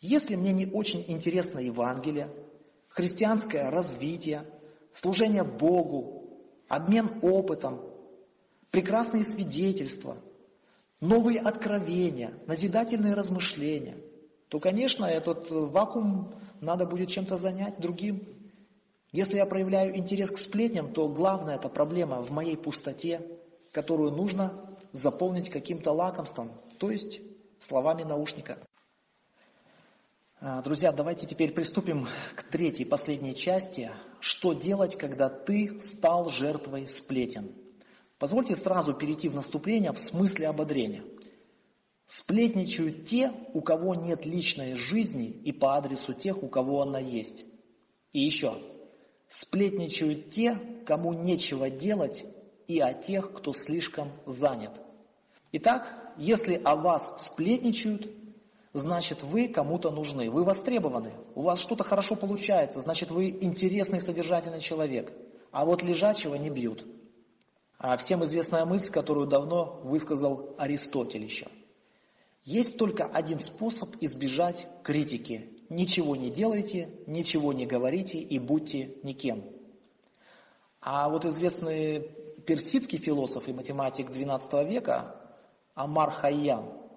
[0.00, 2.30] Если мне не очень интересно Евангелие,
[2.88, 4.44] христианское развитие,
[4.92, 7.80] служение Богу, обмен опытом,
[8.70, 10.18] прекрасные свидетельства,
[11.00, 13.96] новые откровения, назидательные размышления,
[14.48, 18.22] то, конечно, этот вакуум надо будет чем-то занять другим.
[19.10, 23.26] Если я проявляю интерес к сплетням, то главная эта проблема в моей пустоте,
[23.72, 27.20] которую нужно заполнить каким-то лакомством, то есть
[27.58, 28.58] словами наушника.
[30.40, 33.90] А, друзья, давайте теперь приступим к третьей, последней части.
[34.20, 37.56] Что делать, когда ты стал жертвой сплетен?
[38.20, 41.02] Позвольте сразу перейти в наступление в смысле ободрения.
[42.06, 47.44] Сплетничают те, у кого нет личной жизни и по адресу тех, у кого она есть.
[48.12, 48.54] И еще,
[49.26, 50.54] сплетничают те,
[50.86, 52.24] кому нечего делать,
[52.68, 54.80] и о тех, кто слишком занят.
[55.50, 58.08] Итак, если о вас сплетничают,
[58.78, 64.60] значит вы кому-то нужны, вы востребованы, у вас что-то хорошо получается, значит вы интересный, содержательный
[64.60, 65.12] человек.
[65.50, 66.86] А вот лежачего не бьют.
[67.78, 71.46] А всем известная мысль, которую давно высказал Аристотель еще.
[72.44, 75.50] Есть только один способ избежать критики.
[75.68, 79.44] Ничего не делайте, ничего не говорите и будьте никем.
[80.80, 82.10] А вот известный
[82.46, 85.14] персидский философ и математик XII века
[85.74, 86.87] Амар Хайям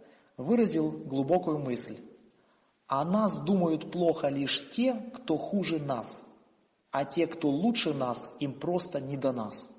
[0.41, 1.97] выразил глубокую мысль.
[2.87, 6.23] О нас думают плохо лишь те, кто хуже нас,
[6.91, 9.69] а те, кто лучше нас, им просто не до нас.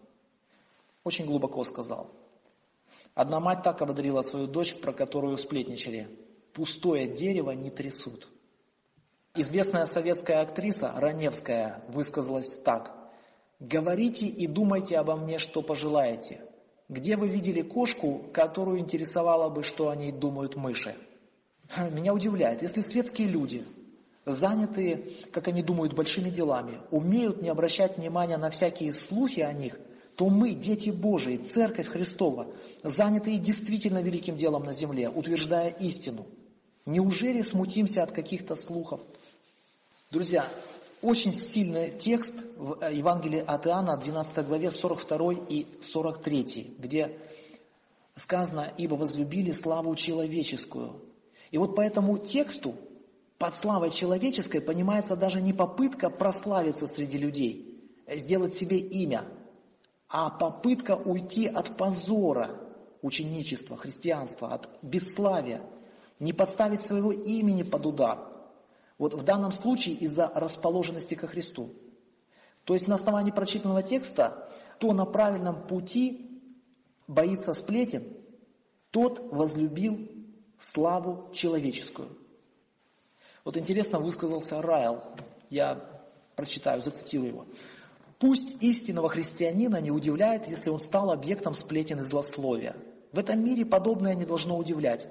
[1.05, 2.11] Очень глубоко сказал.
[3.14, 6.09] Одна мать так ободрила свою дочь, про которую сплетничали.
[6.55, 8.29] Пустое дерево не трясут.
[9.35, 12.98] Известная советская актриса Раневская высказалась так.
[13.61, 16.44] «Говорите и думайте обо мне, что пожелаете.
[16.93, 20.95] Где вы видели кошку, которую интересовало бы, что о ней думают мыши?»
[21.91, 23.65] Меня удивляет, если светские люди,
[24.27, 25.03] занятые,
[25.33, 29.79] как они думают, большими делами, умеют не обращать внимания на всякие слухи о них–
[30.17, 32.47] то мы, дети Божии, Церковь Христова,
[32.83, 36.27] занятые действительно великим делом на земле, утверждая истину.
[36.85, 39.01] Неужели смутимся от каких-то слухов?
[40.11, 40.47] Друзья,
[41.03, 47.19] очень сильный текст в э, Евангелии от Иоанна, 12 главе, 42 и 43, где
[48.15, 51.03] сказано, «Ибо возлюбили славу человеческую».
[51.51, 52.75] И вот по этому тексту
[53.38, 59.27] под славой человеческой понимается даже не попытка прославиться среди людей, сделать себе имя–
[60.12, 62.61] а попытка уйти от позора
[63.01, 65.62] ученичества, христианства, от бесславия,
[66.21, 68.19] не подставить своего имени под удар.
[69.03, 71.75] Вот в данном случае из-за расположенности ко Христу.
[72.62, 76.41] То есть на основании прочитанного текста, кто на правильном пути
[77.09, 78.05] боится сплетен,
[78.93, 80.09] тот возлюбил
[80.57, 82.17] славу человеческую.
[83.45, 85.03] Вот интересно высказался Райл,
[85.51, 85.85] я
[86.37, 87.47] прочитаю, зацитирую его.
[88.21, 92.77] Пусть истинного христианина не удивляет, если он стал объектом сплетен и злословия.
[93.11, 95.09] В этом мире подобное не должно удивлять.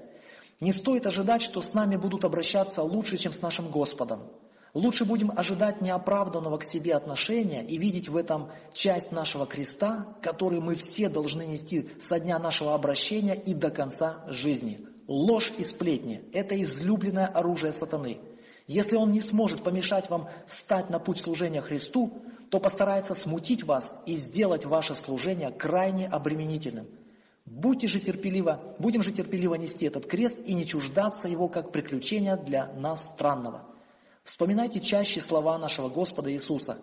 [0.62, 4.30] Не стоит ожидать, что с нами будут обращаться лучше, чем с нашим Господом.
[4.76, 10.62] Лучше будем ожидать неоправданного к себе отношения и видеть в этом часть нашего креста, который
[10.62, 14.86] мы все должны нести со дня нашего обращения и до конца жизни.
[15.08, 18.20] Ложь и сплетни– это излюбленное оружие сатаны.
[18.68, 23.92] Если он не сможет помешать вам стать на путь служения Христу, то постарается смутить вас
[24.06, 26.88] и сделать ваше служение крайне обременительным.
[27.46, 32.38] Будьте же терпеливо, будем же терпеливо нести этот крест и не чуждаться его как приключения
[32.38, 33.66] для нас странного.
[34.24, 36.78] Вспоминайте чаще слова нашего Господа Иисуса.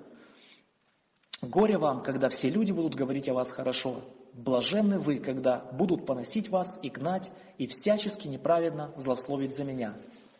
[1.40, 4.02] «Горе вам, когда все люди будут говорить о вас хорошо.
[4.32, 9.94] Блаженны вы, когда будут поносить вас и гнать, и всячески неправедно злословить за меня».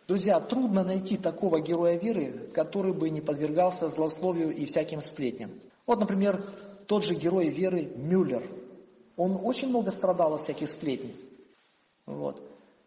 [0.09, 5.50] Друзья, трудно найти такого героя веры, который бы не подвергался злословию и всяким сплетням.
[5.87, 6.42] Вот, например,
[6.87, 8.42] тот же герой веры Мюллер.
[9.18, 11.14] Он очень много страдал от всяких сплетней.
[12.07, 12.40] Вот.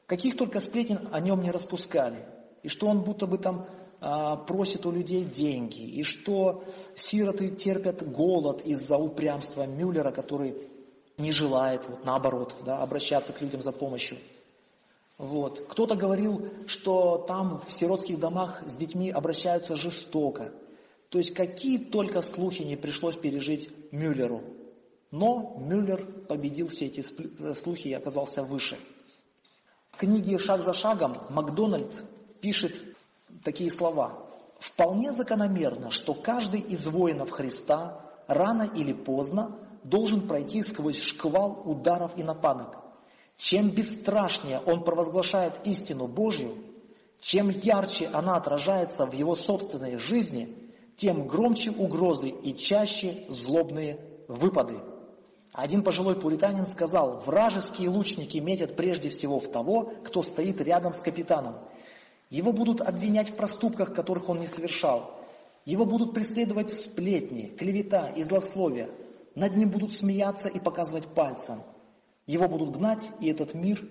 [0.08, 2.26] Каких только сплетен о нем не распускали.
[2.64, 3.68] И что он будто бы там
[4.00, 6.64] а, просит у людей деньги, и что
[6.96, 10.70] сироты терпят голод из-за упрямства Мюллера, который
[11.18, 14.18] не желает, вот, наоборот, да, обращаться к людям за помощью.
[15.18, 15.66] Вот.
[15.68, 20.54] Кто-то говорил, что там в сиротских домах с детьми обращаются жестоко.
[21.10, 24.61] То есть какие только слухи не пришлось пережить Мюллеру.
[25.12, 28.80] Но Мюллер победил все эти э, слухи и оказался выше.
[29.92, 31.92] В книге «Шаг за шагом» Макдональд
[32.40, 32.82] пишет
[33.44, 34.26] такие слова.
[34.58, 42.18] Вполне закономерно, что каждый из воинов Христа рано или поздно должен пройти сквозь шквал ударов
[42.18, 42.78] и нападок.
[43.36, 46.56] Чем бесстрашнее он провозглашает истину Божью,
[47.20, 54.91] чем ярче она отражается в его собственной жизни, тем громче угрозы и чаще злобные выпады.
[55.54, 61.00] Один пожилой пуританин сказал, вражеские лучники метят прежде всего в того, кто стоит рядом с
[61.00, 61.58] капитаном.
[62.30, 65.20] Его будут обвинять в проступках, которых он не совершал.
[65.66, 68.90] Его будут преследовать сплетни, клевета и злословия.
[69.36, 71.62] Над ним будут смеяться и показывать пальцем.
[72.26, 73.86] Его будут гнать и этот мир,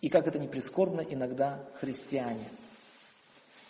[0.00, 2.48] и, как это ни прискорбно, иногда христиане.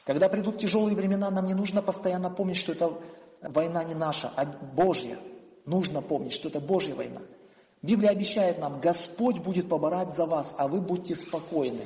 [0.04, 2.98] Когда придут тяжелые времена, нам не нужно постоянно помнить, что это
[3.42, 5.18] война не наша, а Божья.
[5.68, 7.20] Нужно помнить, что это Божья война.
[7.82, 11.84] Библия обещает нам, Господь будет поборать за вас, а вы будьте спокойны.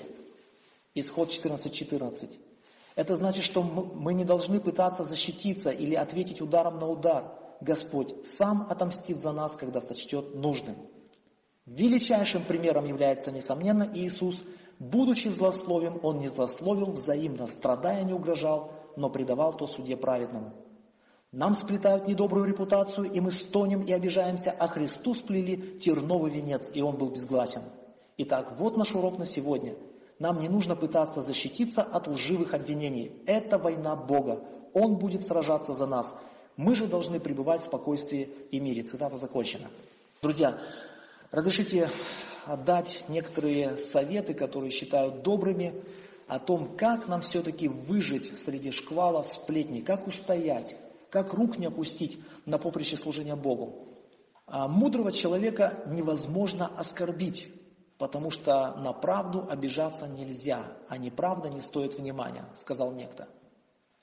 [0.95, 1.71] Исход 14.14.
[1.71, 2.39] 14.
[2.95, 7.33] Это значит, что мы не должны пытаться защититься или ответить ударом на удар.
[7.61, 10.77] Господь сам отомстит за нас, когда сочтет нужным.
[11.67, 14.45] Величайшим примером является, несомненно, Иисус.
[14.79, 20.53] Будучи злословен, Он не злословил взаимно, страдая не угрожал, но предавал то суде праведному.
[21.33, 26.83] Нам сплетают недобрую репутацию, и мы стонем и обижаемся, а Христу сплели терновый венец, и
[26.83, 27.63] Он был безгласен.
[28.19, 29.75] Итак, вот наш урок на сегодня.
[30.19, 33.13] Нам не нужно пытаться защититься от лживых обвинений.
[33.27, 34.45] Это война Бога.
[34.75, 36.15] Он будет сражаться за нас.
[36.57, 38.83] Мы же должны пребывать в спокойствии и мире.
[38.83, 39.71] Цитата закончена.
[40.21, 40.61] Друзья,
[41.33, 41.91] Разрешите
[42.45, 45.83] отдать некоторые советы, которые считаю добрыми,
[46.29, 50.77] о том, как нам все-таки выжить среди шквала сплетни, как устоять,
[51.13, 53.87] как рук не опустить на поприще служения Богу.
[54.47, 57.47] А мудрого человека невозможно оскорбить,
[57.99, 63.29] потому что на правду обижаться нельзя, а неправда не стоит внимания, сказал некто.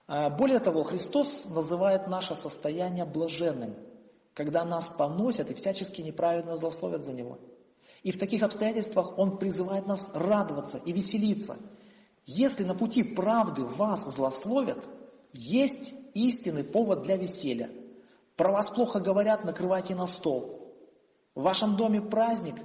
[0.08, 3.76] А более того, Христос называет наше состояние блаженным–
[4.39, 7.39] когда нас поносят и всячески неправедно злословят за Него.
[8.04, 11.58] И в таких обстоятельствах Он призывает нас радоваться и веселиться.
[12.26, 14.82] Если на пути правды вас злословят,
[15.34, 15.93] есть
[16.27, 17.69] истинный повод для веселья.
[18.36, 20.75] Про вас плохо говорят, накрывайте на стол.
[21.36, 22.55] В вашем доме праздник.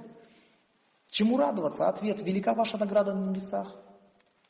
[1.09, 1.87] Чему радоваться?
[1.87, 3.75] Ответ– велика ваша награда на небесах.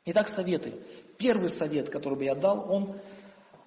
[0.06, 0.74] Итак, советы.
[1.18, 2.96] Первый совет, который бы я дал, он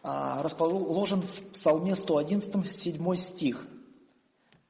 [0.02, 3.66] а, расположен в Псалме 111, 7 стих.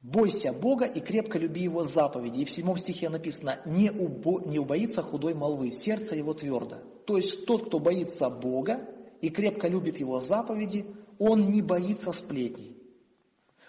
[0.01, 2.39] «Бойся Бога и крепко люби Его заповеди».
[2.39, 6.77] И в седьмом стихе написано «Не, убо, не убоится худой молвы, сердце его твердо».
[7.05, 8.87] То есть тот, кто боится Бога
[9.21, 10.85] и крепко любит Его заповеди,
[11.17, 12.77] он не боится сплетней.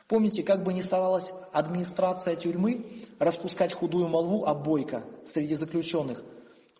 [0.06, 6.24] Помните, как бы ни старалась администрация тюрьмы распускать худую молву о Бойко среди заключенных,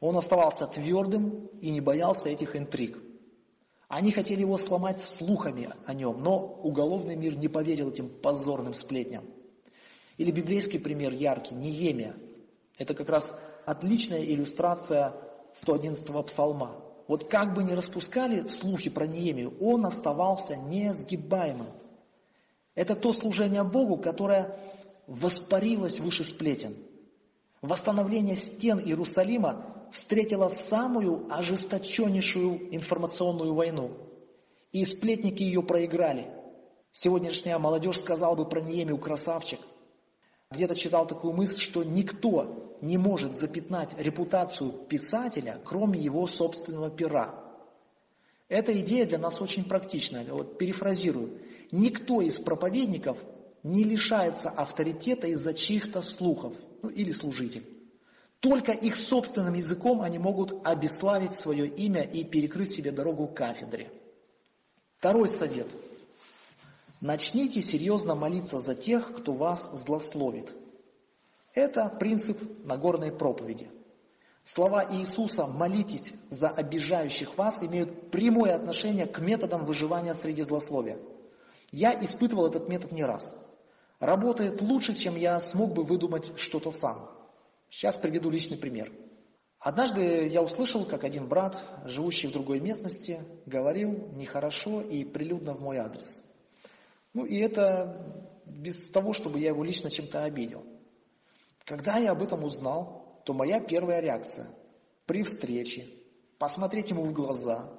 [0.01, 3.01] он оставался твердым и не боялся этих интриг.
[3.87, 9.25] Они хотели его сломать слухами о нем, но уголовный мир не поверил этим позорным сплетням.
[10.17, 12.17] Или библейский пример яркий, Неемия.
[12.79, 13.35] Это как раз
[13.67, 15.15] отличная иллюстрация
[15.55, 16.77] 111-го псалма.
[17.11, 21.67] Вот как бы ни распускали слухи про Неемию, он оставался несгибаемым.
[22.77, 24.57] Это то служение Богу, которое
[25.09, 26.77] воспарилось выше сплетен.
[27.63, 33.91] Восстановление стен Иерусалима встретила самую ожесточеннейшую информационную войну.
[34.71, 36.33] И сплетники ее проиграли.
[36.93, 39.59] Сегодняшняя молодежь сказала бы про Неемию красавчик.
[40.53, 47.45] Где-то читал такую мысль, что никто не может запятнать репутацию писателя, кроме его собственного пера.
[48.49, 50.25] Эта идея для нас очень практичная.
[50.33, 51.41] Вот перефразирую.
[51.71, 53.19] Никто из проповедников
[53.63, 57.65] не лишается авторитета из-за чьих-то слухов, ну или служитель.
[58.41, 63.93] Только их собственным языком они могут обеславить свое имя и перекрыть себе дорогу к кафедре.
[64.97, 65.69] Второй совет.
[67.01, 70.55] Начните серьезно молиться за тех, кто вас злословит.
[71.55, 73.71] Это принцип Нагорной проповеди.
[74.45, 80.99] Слова Иисуса «молитесь за обижающих вас» имеют прямое отношение к методам выживания среди злословия.
[81.71, 83.37] Я испытывал этот метод не раз.
[83.99, 87.11] Работает лучше, чем я смог бы выдумать что-то сам.
[87.69, 88.93] Сейчас приведу личный пример.
[89.59, 95.61] Однажды я услышал, как один брат, живущий в другой местности, говорил нехорошо и прилюдно в
[95.61, 96.23] мой адрес.
[97.13, 100.65] Ну и это без того, чтобы я его лично чем-то обидел.
[101.71, 104.49] Когда я об этом узнал, то моя первая реакция
[105.07, 105.87] при встрече
[106.37, 107.71] посмотреть ему в глаза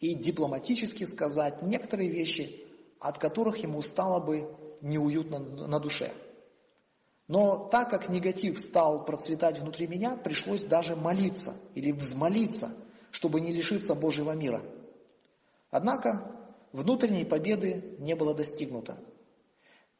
[0.00, 2.66] и дипломатически сказать некоторые вещи,
[2.98, 6.12] от которых ему стало бы неуютно на душе.
[7.28, 12.72] Но так как негатив стал процветать внутри меня, пришлось даже молиться или взмолиться,
[13.12, 14.64] чтобы не лишиться Божьего мира.
[15.70, 16.36] Однако
[16.72, 18.98] внутренней победы не было достигнуто.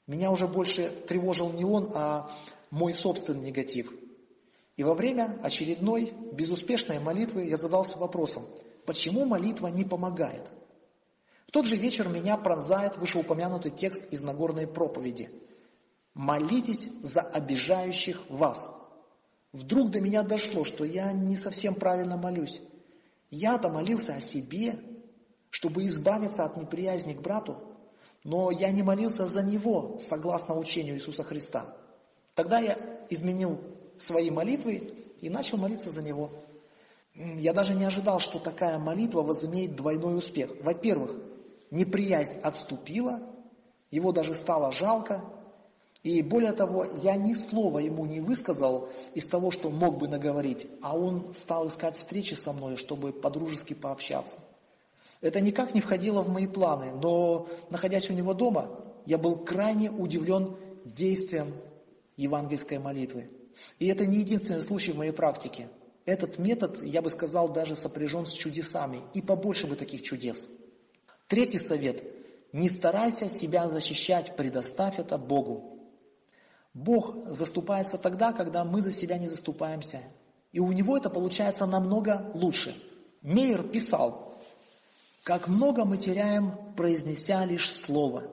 [0.08, 2.30] Меня уже больше тревожил не он, а
[2.74, 3.92] мой собственный негатив.
[4.76, 8.46] И во время очередной безуспешной молитвы я задался вопросом,
[8.84, 10.50] почему молитва не помогает?
[11.46, 15.30] В тот же вечер меня пронзает вышеупомянутый текст из Нагорной проповеди.
[16.14, 18.68] «Молитесь за обижающих вас».
[19.52, 22.60] Вдруг до меня дошло, что я не совсем правильно молюсь.
[23.30, 24.80] Я-то молился о себе,
[25.50, 27.56] чтобы избавиться от неприязни к брату,
[28.24, 31.76] но я не молился за него, согласно учению Иисуса Христа.
[32.34, 32.78] Тогда я
[33.10, 33.60] изменил
[33.96, 36.30] свои молитвы и начал молиться за него.
[37.14, 40.50] Я даже не ожидал, что такая молитва возымеет двойной успех.
[40.62, 41.14] Во-первых,
[41.70, 43.20] неприязнь отступила,
[43.90, 45.24] его даже стало жалко,
[46.02, 50.66] и более того, я ни слова ему не высказал из того, что мог бы наговорить,
[50.82, 54.38] а он стал искать встречи со мной, чтобы по-дружески пообщаться.
[55.22, 58.68] Это никак не входило в мои планы, но, находясь у него дома,
[59.06, 61.54] я был крайне удивлен действием
[62.16, 63.30] евангельской молитвы.
[63.78, 65.68] И это не единственный случай в моей практике.
[66.04, 70.50] Этот метод, я бы сказал, даже сопряжен с чудесами, и побольше бы таких чудес.
[71.28, 72.04] Третий совет.
[72.52, 75.80] Не старайся себя защищать, предоставь это Богу.
[76.74, 80.02] Бог заступается тогда, когда мы за себя не заступаемся.
[80.52, 82.76] И у него это получается намного лучше.
[83.22, 84.38] Мейер писал,
[85.22, 88.30] как много мы теряем, произнеся лишь слово.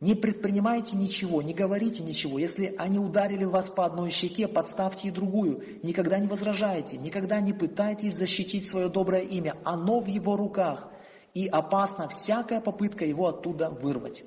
[0.00, 2.38] Не предпринимайте ничего, не говорите ничего.
[2.38, 5.80] Если они ударили вас по одной щеке, подставьте и другую.
[5.82, 9.56] Никогда не возражайте, никогда не пытайтесь защитить свое доброе имя.
[9.64, 10.88] Оно в его руках.
[11.34, 14.24] И опасна всякая попытка его оттуда вырвать.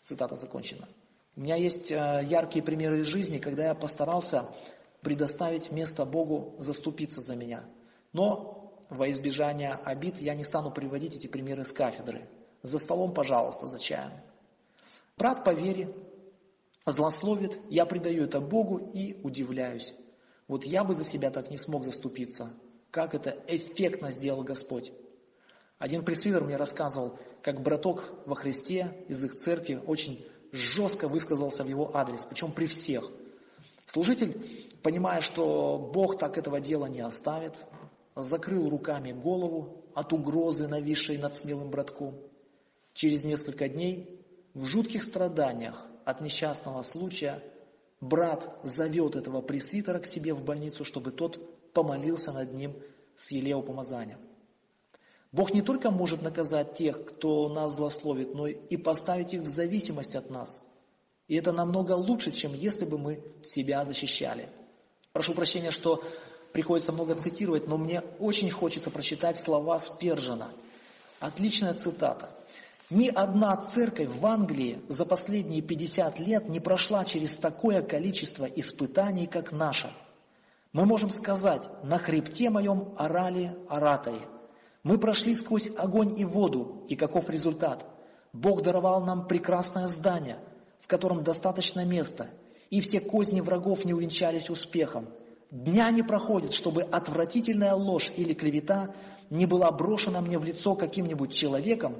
[0.00, 0.88] Цитата закончена.
[1.36, 4.48] У меня есть э, яркие примеры из жизни, когда я постарался
[5.02, 7.64] предоставить место Богу заступиться за меня.
[8.14, 12.30] Но во избежание обид я не стану приводить эти примеры с кафедры.
[12.62, 14.12] За столом, пожалуйста, за чаем.
[15.16, 15.94] Брат по вере
[16.84, 19.94] злословит, я предаю это Богу и удивляюсь.
[20.46, 22.52] Вот я бы за себя так не смог заступиться.
[22.90, 24.92] Как это эффектно сделал Господь.
[25.78, 31.68] Один пресвитер мне рассказывал, как браток во Христе из их церкви очень жестко высказался в
[31.68, 33.10] его адрес, причем при всех.
[33.86, 37.54] Служитель, понимая, что Бог так этого дела не оставит,
[38.14, 42.18] закрыл руками голову от угрозы, нависшей над смелым братком.
[42.94, 44.20] Через несколько дней
[44.56, 47.42] в жутких страданиях от несчастного случая
[48.00, 52.74] брат зовет этого пресвитера к себе в больницу, чтобы тот помолился над ним
[53.16, 54.18] с елеопомазанием.
[55.30, 60.14] Бог не только может наказать тех, кто нас злословит, но и поставить их в зависимость
[60.14, 60.62] от нас.
[61.28, 64.48] И это намного лучше, чем если бы мы себя защищали.
[65.12, 66.02] Прошу прощения, что
[66.54, 70.50] приходится много цитировать, но мне очень хочется прочитать слова Спержина.
[71.20, 72.30] Отличная цитата.
[72.90, 79.26] Ни одна церковь в Англии за последние 50 лет не прошла через такое количество испытаний,
[79.26, 79.92] как наша.
[80.72, 84.20] Мы можем сказать, на хребте моем орали оратори–
[84.86, 87.84] мы прошли сквозь огонь и воду, и каков результат?
[88.32, 90.38] Бог даровал нам прекрасное здание,
[90.78, 92.30] в котором достаточно места,
[92.70, 95.08] и все козни врагов не увенчались успехом.
[95.50, 98.94] Дня не проходит, чтобы отвратительная ложь или клевета
[99.28, 101.96] не была брошена мне в лицо каким-нибудь человеком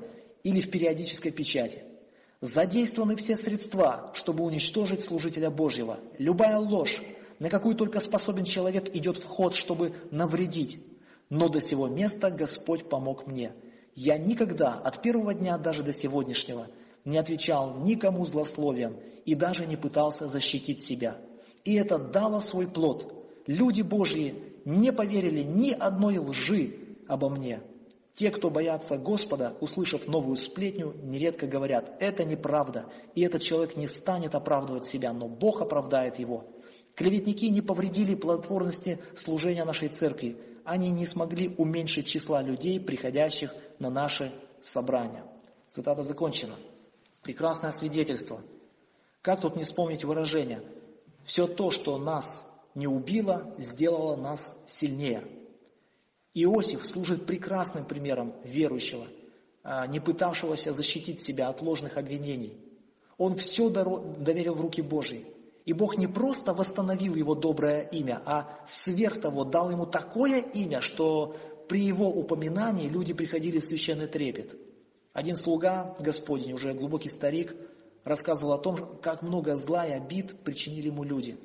[0.47, 1.83] или в периодической печати.
[2.41, 5.99] Задействованы все средства, чтобы уничтожить служителя Божьего.
[6.19, 7.03] Любая ложь,
[7.41, 10.79] на какую только способен человек, идет в ход, чтобы навредить.
[11.31, 13.55] Но до сего места Господь помог мне.
[13.97, 16.69] Я никогда, от первого дня даже до сегодняшнего,
[17.05, 21.19] не отвечал никому злословием и даже не пытался защитить себя.
[21.65, 23.13] И это дало свой плод.
[23.49, 26.77] Люди Божьи не поверили ни одной лжи
[27.09, 27.63] обо мне.
[28.17, 33.87] Те, кто боятся Господа, услышав новую сплетню, нередко говорят, это неправда, и этот человек не
[33.87, 36.47] станет оправдывать себя, но Бог оправдает его.
[36.95, 43.91] Клеветники не повредили плодотворности служения нашей церкви, они не смогли уменьшить числа людей, приходящих на
[43.91, 45.27] наши собрания.
[45.69, 46.55] Цитата закончена.
[47.21, 48.41] Прекрасное свидетельство.
[49.21, 50.63] Как тут не вспомнить выражение?
[51.27, 55.36] Все то, что нас не убило, сделало нас сильнее.
[56.39, 59.07] Иосиф служит прекрасным примером верующего,
[59.63, 62.61] а, не пытавшегося защитить себя от ложных обвинений.
[63.17, 65.25] Он все доверил в руки Божьи.
[65.65, 70.83] И Бог не просто восстановил его доброе имя, а сверх того дал ему такое имя,
[70.83, 71.37] что
[71.71, 74.59] при его упоминании люди приходили в священный трепет.
[75.15, 77.57] Один слуга Господень, уже глубокий старик,
[78.05, 81.39] рассказывал о том, как много зла и обид причинили ему люди.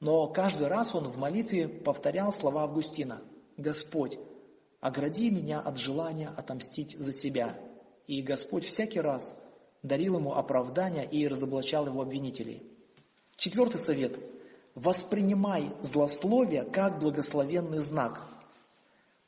[0.00, 3.20] Но каждый раз он в молитве повторял слова Августина.
[3.56, 4.18] «Господь,
[4.80, 7.58] огради меня от желания отомстить за себя.
[8.06, 9.36] И Господь всякий раз
[9.82, 12.62] дарил ему оправдания и разоблачал его обвинителей.
[13.36, 14.18] Четвертый совет.
[14.74, 18.22] Воспринимай злословие как благословенный знак.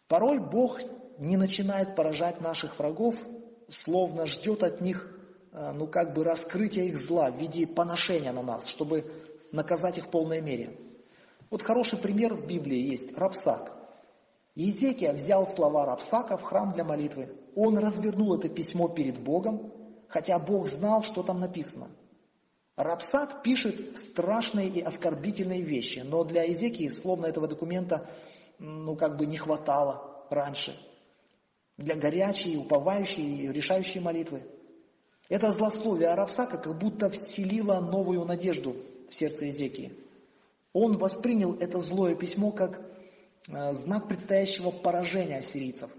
[0.09, 0.81] Порой Бог
[1.19, 3.27] не начинает поражать наших врагов,
[3.69, 5.09] словно ждет от них,
[5.53, 9.11] э, ну как бы раскрытия их зла в виде поношения на нас, чтобы
[9.53, 10.79] наказать их в полной мере.
[11.51, 13.78] Вот хороший пример в Библии есть Рапсак.
[14.59, 17.33] Езекия взял слова Рапсака в храм для молитвы.
[17.55, 19.73] Он развернул это письмо перед Богом,
[20.09, 21.89] хотя Бог знал, что там написано.
[22.75, 28.11] Рапсак пишет страшные и оскорбительные вещи, но для Езекии словно этого документа
[28.59, 30.77] ну как бы не хватало раньше
[31.77, 34.43] для горячей, уповающей и решающей молитвы.
[35.29, 38.75] Это злословие Аравсака как будто вселило новую надежду
[39.09, 39.93] в сердце Езекии.
[40.73, 42.88] Он воспринял это злое письмо как
[43.47, 45.91] знак предстоящего поражения ассирийцев.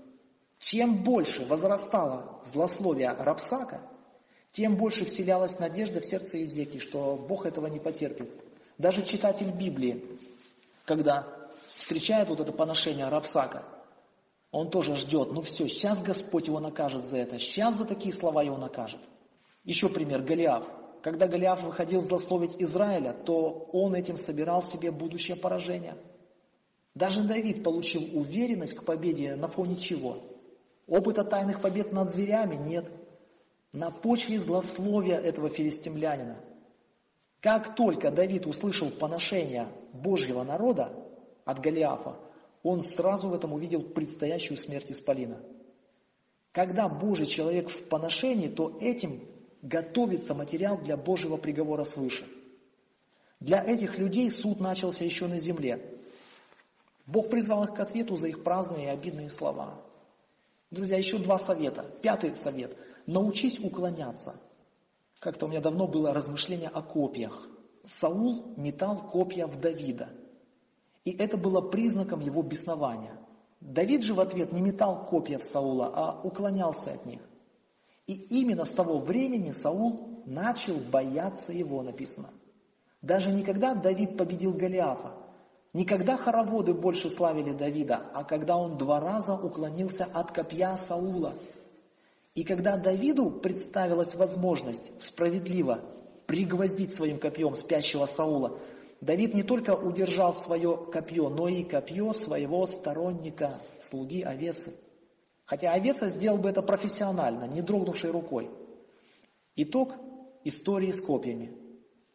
[0.59, 3.81] Чем больше возрастало злословие Рапсака,
[4.51, 8.29] тем больше вселялась надежда в сердце Езекии, что Бог этого не потерпит.
[8.77, 10.03] Даже читатель Библии,
[10.85, 11.27] когда
[11.67, 13.63] встречает вот это поношение Рапсака,
[14.51, 18.41] он тоже ждет, ну все, сейчас Господь его накажет за это, сейчас за такие слова
[18.41, 18.99] его накажет.
[19.63, 20.65] Еще пример, Голиаф.
[21.03, 25.95] Когда Голиаф выходил злословить Израиля, то он этим собирал себе будущее поражение.
[26.95, 30.23] Даже Давид получил уверенность к победе на фоне чего?
[30.87, 32.91] Опыта тайных побед над зверями нет.
[33.71, 36.43] На почве злословия этого филистимлянина.
[37.41, 40.91] Как только Давид услышал поношение Божьего народа
[41.45, 42.17] от Голиафа,
[42.63, 45.39] он сразу в этом увидел предстоящую смерть Исполина.
[46.51, 49.29] Когда Божий человек в поношении, то этим
[49.61, 52.25] готовится материал для Божьего приговора свыше.
[53.39, 55.98] Для этих людей суд начался еще на земле.
[57.11, 59.81] Бог призвал их к ответу за их праздные и обидные слова.
[60.71, 61.83] Друзья, еще два совета.
[62.01, 62.77] Пятый совет.
[63.05, 64.39] Научись уклоняться.
[65.19, 67.49] Как-то у меня давно было размышление о копьях.
[67.83, 70.09] Саул метал копья в Давида–
[71.05, 73.17] и это было признаком его беснования.
[73.61, 77.21] Давид же в ответ не метал копья в Саула, а уклонялся от них.
[78.07, 82.29] И именно с того времени Саул начал бояться его, написано.
[83.01, 85.13] Даже никогда Давид победил Голиафа,
[85.73, 91.33] никогда хороводы больше славили Давида, а когда он два раза уклонился от копья Саула.
[92.35, 95.81] И когда Давиду представилась возможность справедливо
[96.25, 98.59] пригвоздить своим копьем спящего Саула,
[99.01, 104.75] Давид не только удержал свое копье, но и копье своего сторонника, слуги Овесы.
[105.45, 108.51] Хотя Овеса сделал бы это профессионально, не дрогнувшей рукой.
[109.55, 109.93] Итог
[110.43, 111.57] истории с копьями.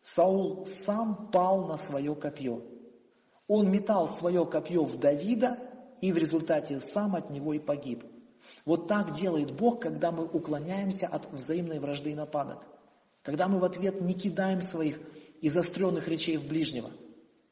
[0.00, 2.62] Саул сам пал на свое копье.
[3.46, 5.58] Он метал свое копье в Давида
[6.00, 8.04] и в результате сам от него и погиб.
[8.64, 12.64] Вот так делает Бог, когда мы уклоняемся от взаимной вражды и нападок.
[13.22, 15.00] Когда мы в ответ не кидаем своих
[15.40, 16.90] и заостренных речей в ближнего.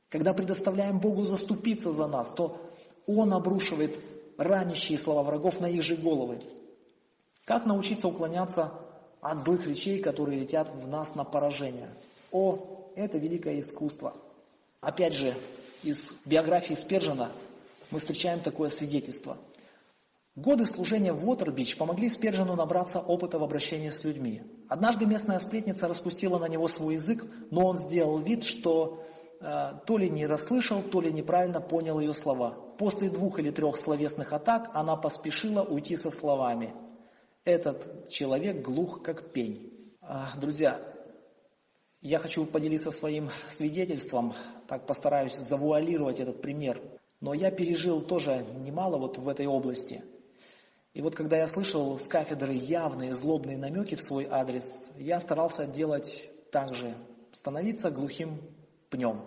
[0.09, 2.61] Когда предоставляем Богу заступиться за нас, то
[3.07, 3.99] Он обрушивает
[4.39, 6.41] ранящие слова врагов на их же головы.
[7.45, 8.73] Как научиться уклоняться
[9.21, 11.91] от злых речей, которые летят в нас на поражение?
[12.31, 14.15] О, это великое искусство.
[14.81, 15.35] Опять же,
[15.83, 17.33] из биографии Спержина
[17.91, 19.39] мы встречаем такое свидетельство–
[20.35, 24.43] Годы служения в Уотербич помогли Спержину набраться опыта в обращении с людьми.
[24.67, 29.05] Однажды местная сплетница распустила на него свой язык, но он сделал вид, что
[29.43, 32.53] э, то ли не расслышал, то ли неправильно понял ее слова.
[32.79, 36.75] После двух или трех словесных атак она поспешила уйти со словами
[37.45, 39.93] «Этот человек глух, как пень».
[40.41, 40.81] Друзья,
[42.03, 44.35] я хочу поделиться своим свидетельством,
[44.69, 46.83] так постараюсь завуалировать этот пример.
[47.21, 50.05] Но я пережил тоже немало вот в этой области–
[50.95, 55.67] и вот когда я слышал с кафедры явные злобные намеки в свой адрес, я старался
[55.67, 56.95] делать так же,
[57.31, 58.43] становиться глухим
[58.91, 59.25] пнем.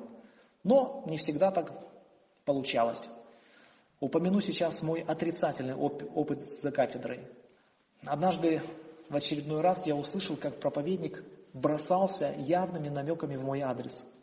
[0.63, 1.71] Но не всегда так
[2.43, 3.09] получалось.
[3.99, 7.27] Упомяну сейчас мой отрицательный оп- опыт за кафедрой.
[8.03, 8.61] Однажды
[9.09, 11.23] в очередной раз я услышал, как проповедник
[11.55, 14.05] бросался явными намеками в мой адрес–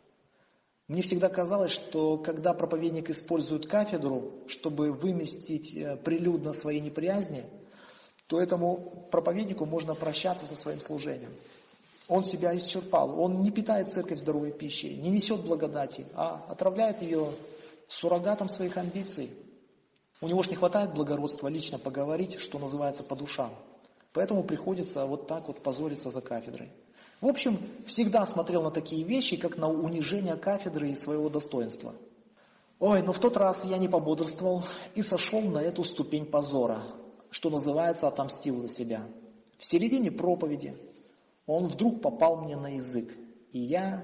[0.89, 7.45] мне всегда казалось, что когда проповедник использует кафедру, чтобы выместить э, прилюдно свои неприязни,
[8.27, 11.31] то этому проповеднику можно прощаться со своим служением.
[12.09, 17.31] Он себя исчерпал, он не питает церковь здоровой пищей, не несет благодати, а отравляет ее
[17.87, 19.31] суррогатом своих амбиций.
[20.19, 23.51] У него же не хватает благородства лично поговорить, что называется, по душам.
[24.11, 26.71] Поэтому приходится вот так вот позориться за кафедрой.
[27.23, 31.95] В общем, всегда смотрел на такие вещи, как на унижение кафедры и своего достоинства.
[32.79, 36.83] Ой, но в тот раз я не пободрствовал и сошел на эту ступень позора,
[37.29, 39.07] что называется отомстил за себя.
[39.57, 40.75] В середине проповеди
[41.45, 43.09] он вдруг попал мне на язык,
[43.53, 44.03] и я,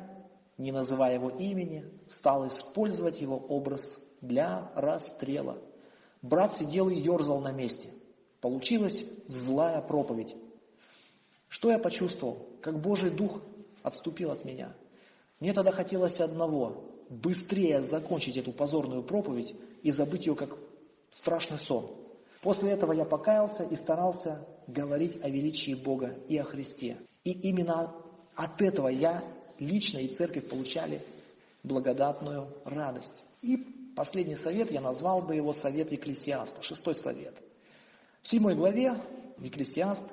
[0.58, 5.58] не называя его имени, стал использовать его образ для расстрела.
[6.22, 7.90] Брат сидел и ерзал на месте.
[8.40, 10.38] Получилась злая проповедь.
[11.50, 12.48] Что я почувствовал?
[12.62, 13.42] Как Божий Дух
[13.84, 14.74] отступил от меня.
[15.40, 20.56] Мне тогда хотелось одного– быстрее закончить эту позорную проповедь и забыть ее как
[21.10, 21.96] страшный сон.
[22.42, 26.98] После этого я покаялся и старался говорить о величии Бога и о Христе.
[27.24, 27.94] И именно
[28.36, 29.24] от этого я
[29.58, 31.02] лично и церковь получали
[31.64, 33.26] благодатную радость.
[33.42, 33.58] И
[33.96, 37.36] последний совет, я назвал бы его совет Екклесиаста, шестой совет.
[38.22, 38.96] В седьмой главе
[39.40, 40.06] Екклесиаст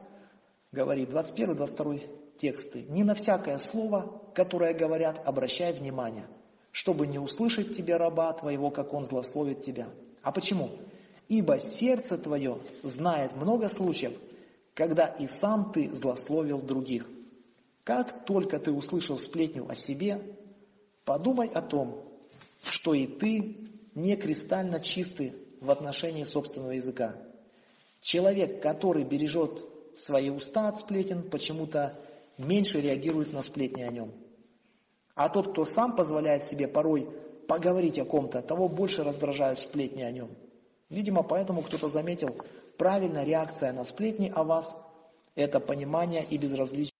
[0.76, 6.28] говорит, 21-22 тексты, «Не на всякое слово, которое говорят, обращай внимание,
[6.70, 9.88] чтобы не услышать тебе раба твоего, как он злословит тебя».
[10.22, 10.70] А почему?
[11.28, 14.12] Ибо сердце твое знает много случаев,
[14.74, 17.08] когда и сам ты злословил других.
[17.82, 20.20] Как только ты услышал сплетню о себе,
[21.04, 22.04] подумай о том,
[22.62, 23.56] что и ты
[23.94, 27.16] не кристально чистый в отношении собственного языка.
[28.02, 29.64] Человек, который бережет
[29.96, 31.98] свои уста от сплетен, почему-то
[32.38, 34.12] меньше реагирует на сплетни о нем.
[35.14, 37.08] А тот, кто сам позволяет себе порой
[37.48, 40.30] поговорить о ком-то, того больше раздражают сплетни о нем.
[40.88, 42.36] Видимо, поэтому кто-то заметил,
[42.76, 44.74] правильная реакция на сплетни о вас–
[45.34, 46.95] это понимание и безразличие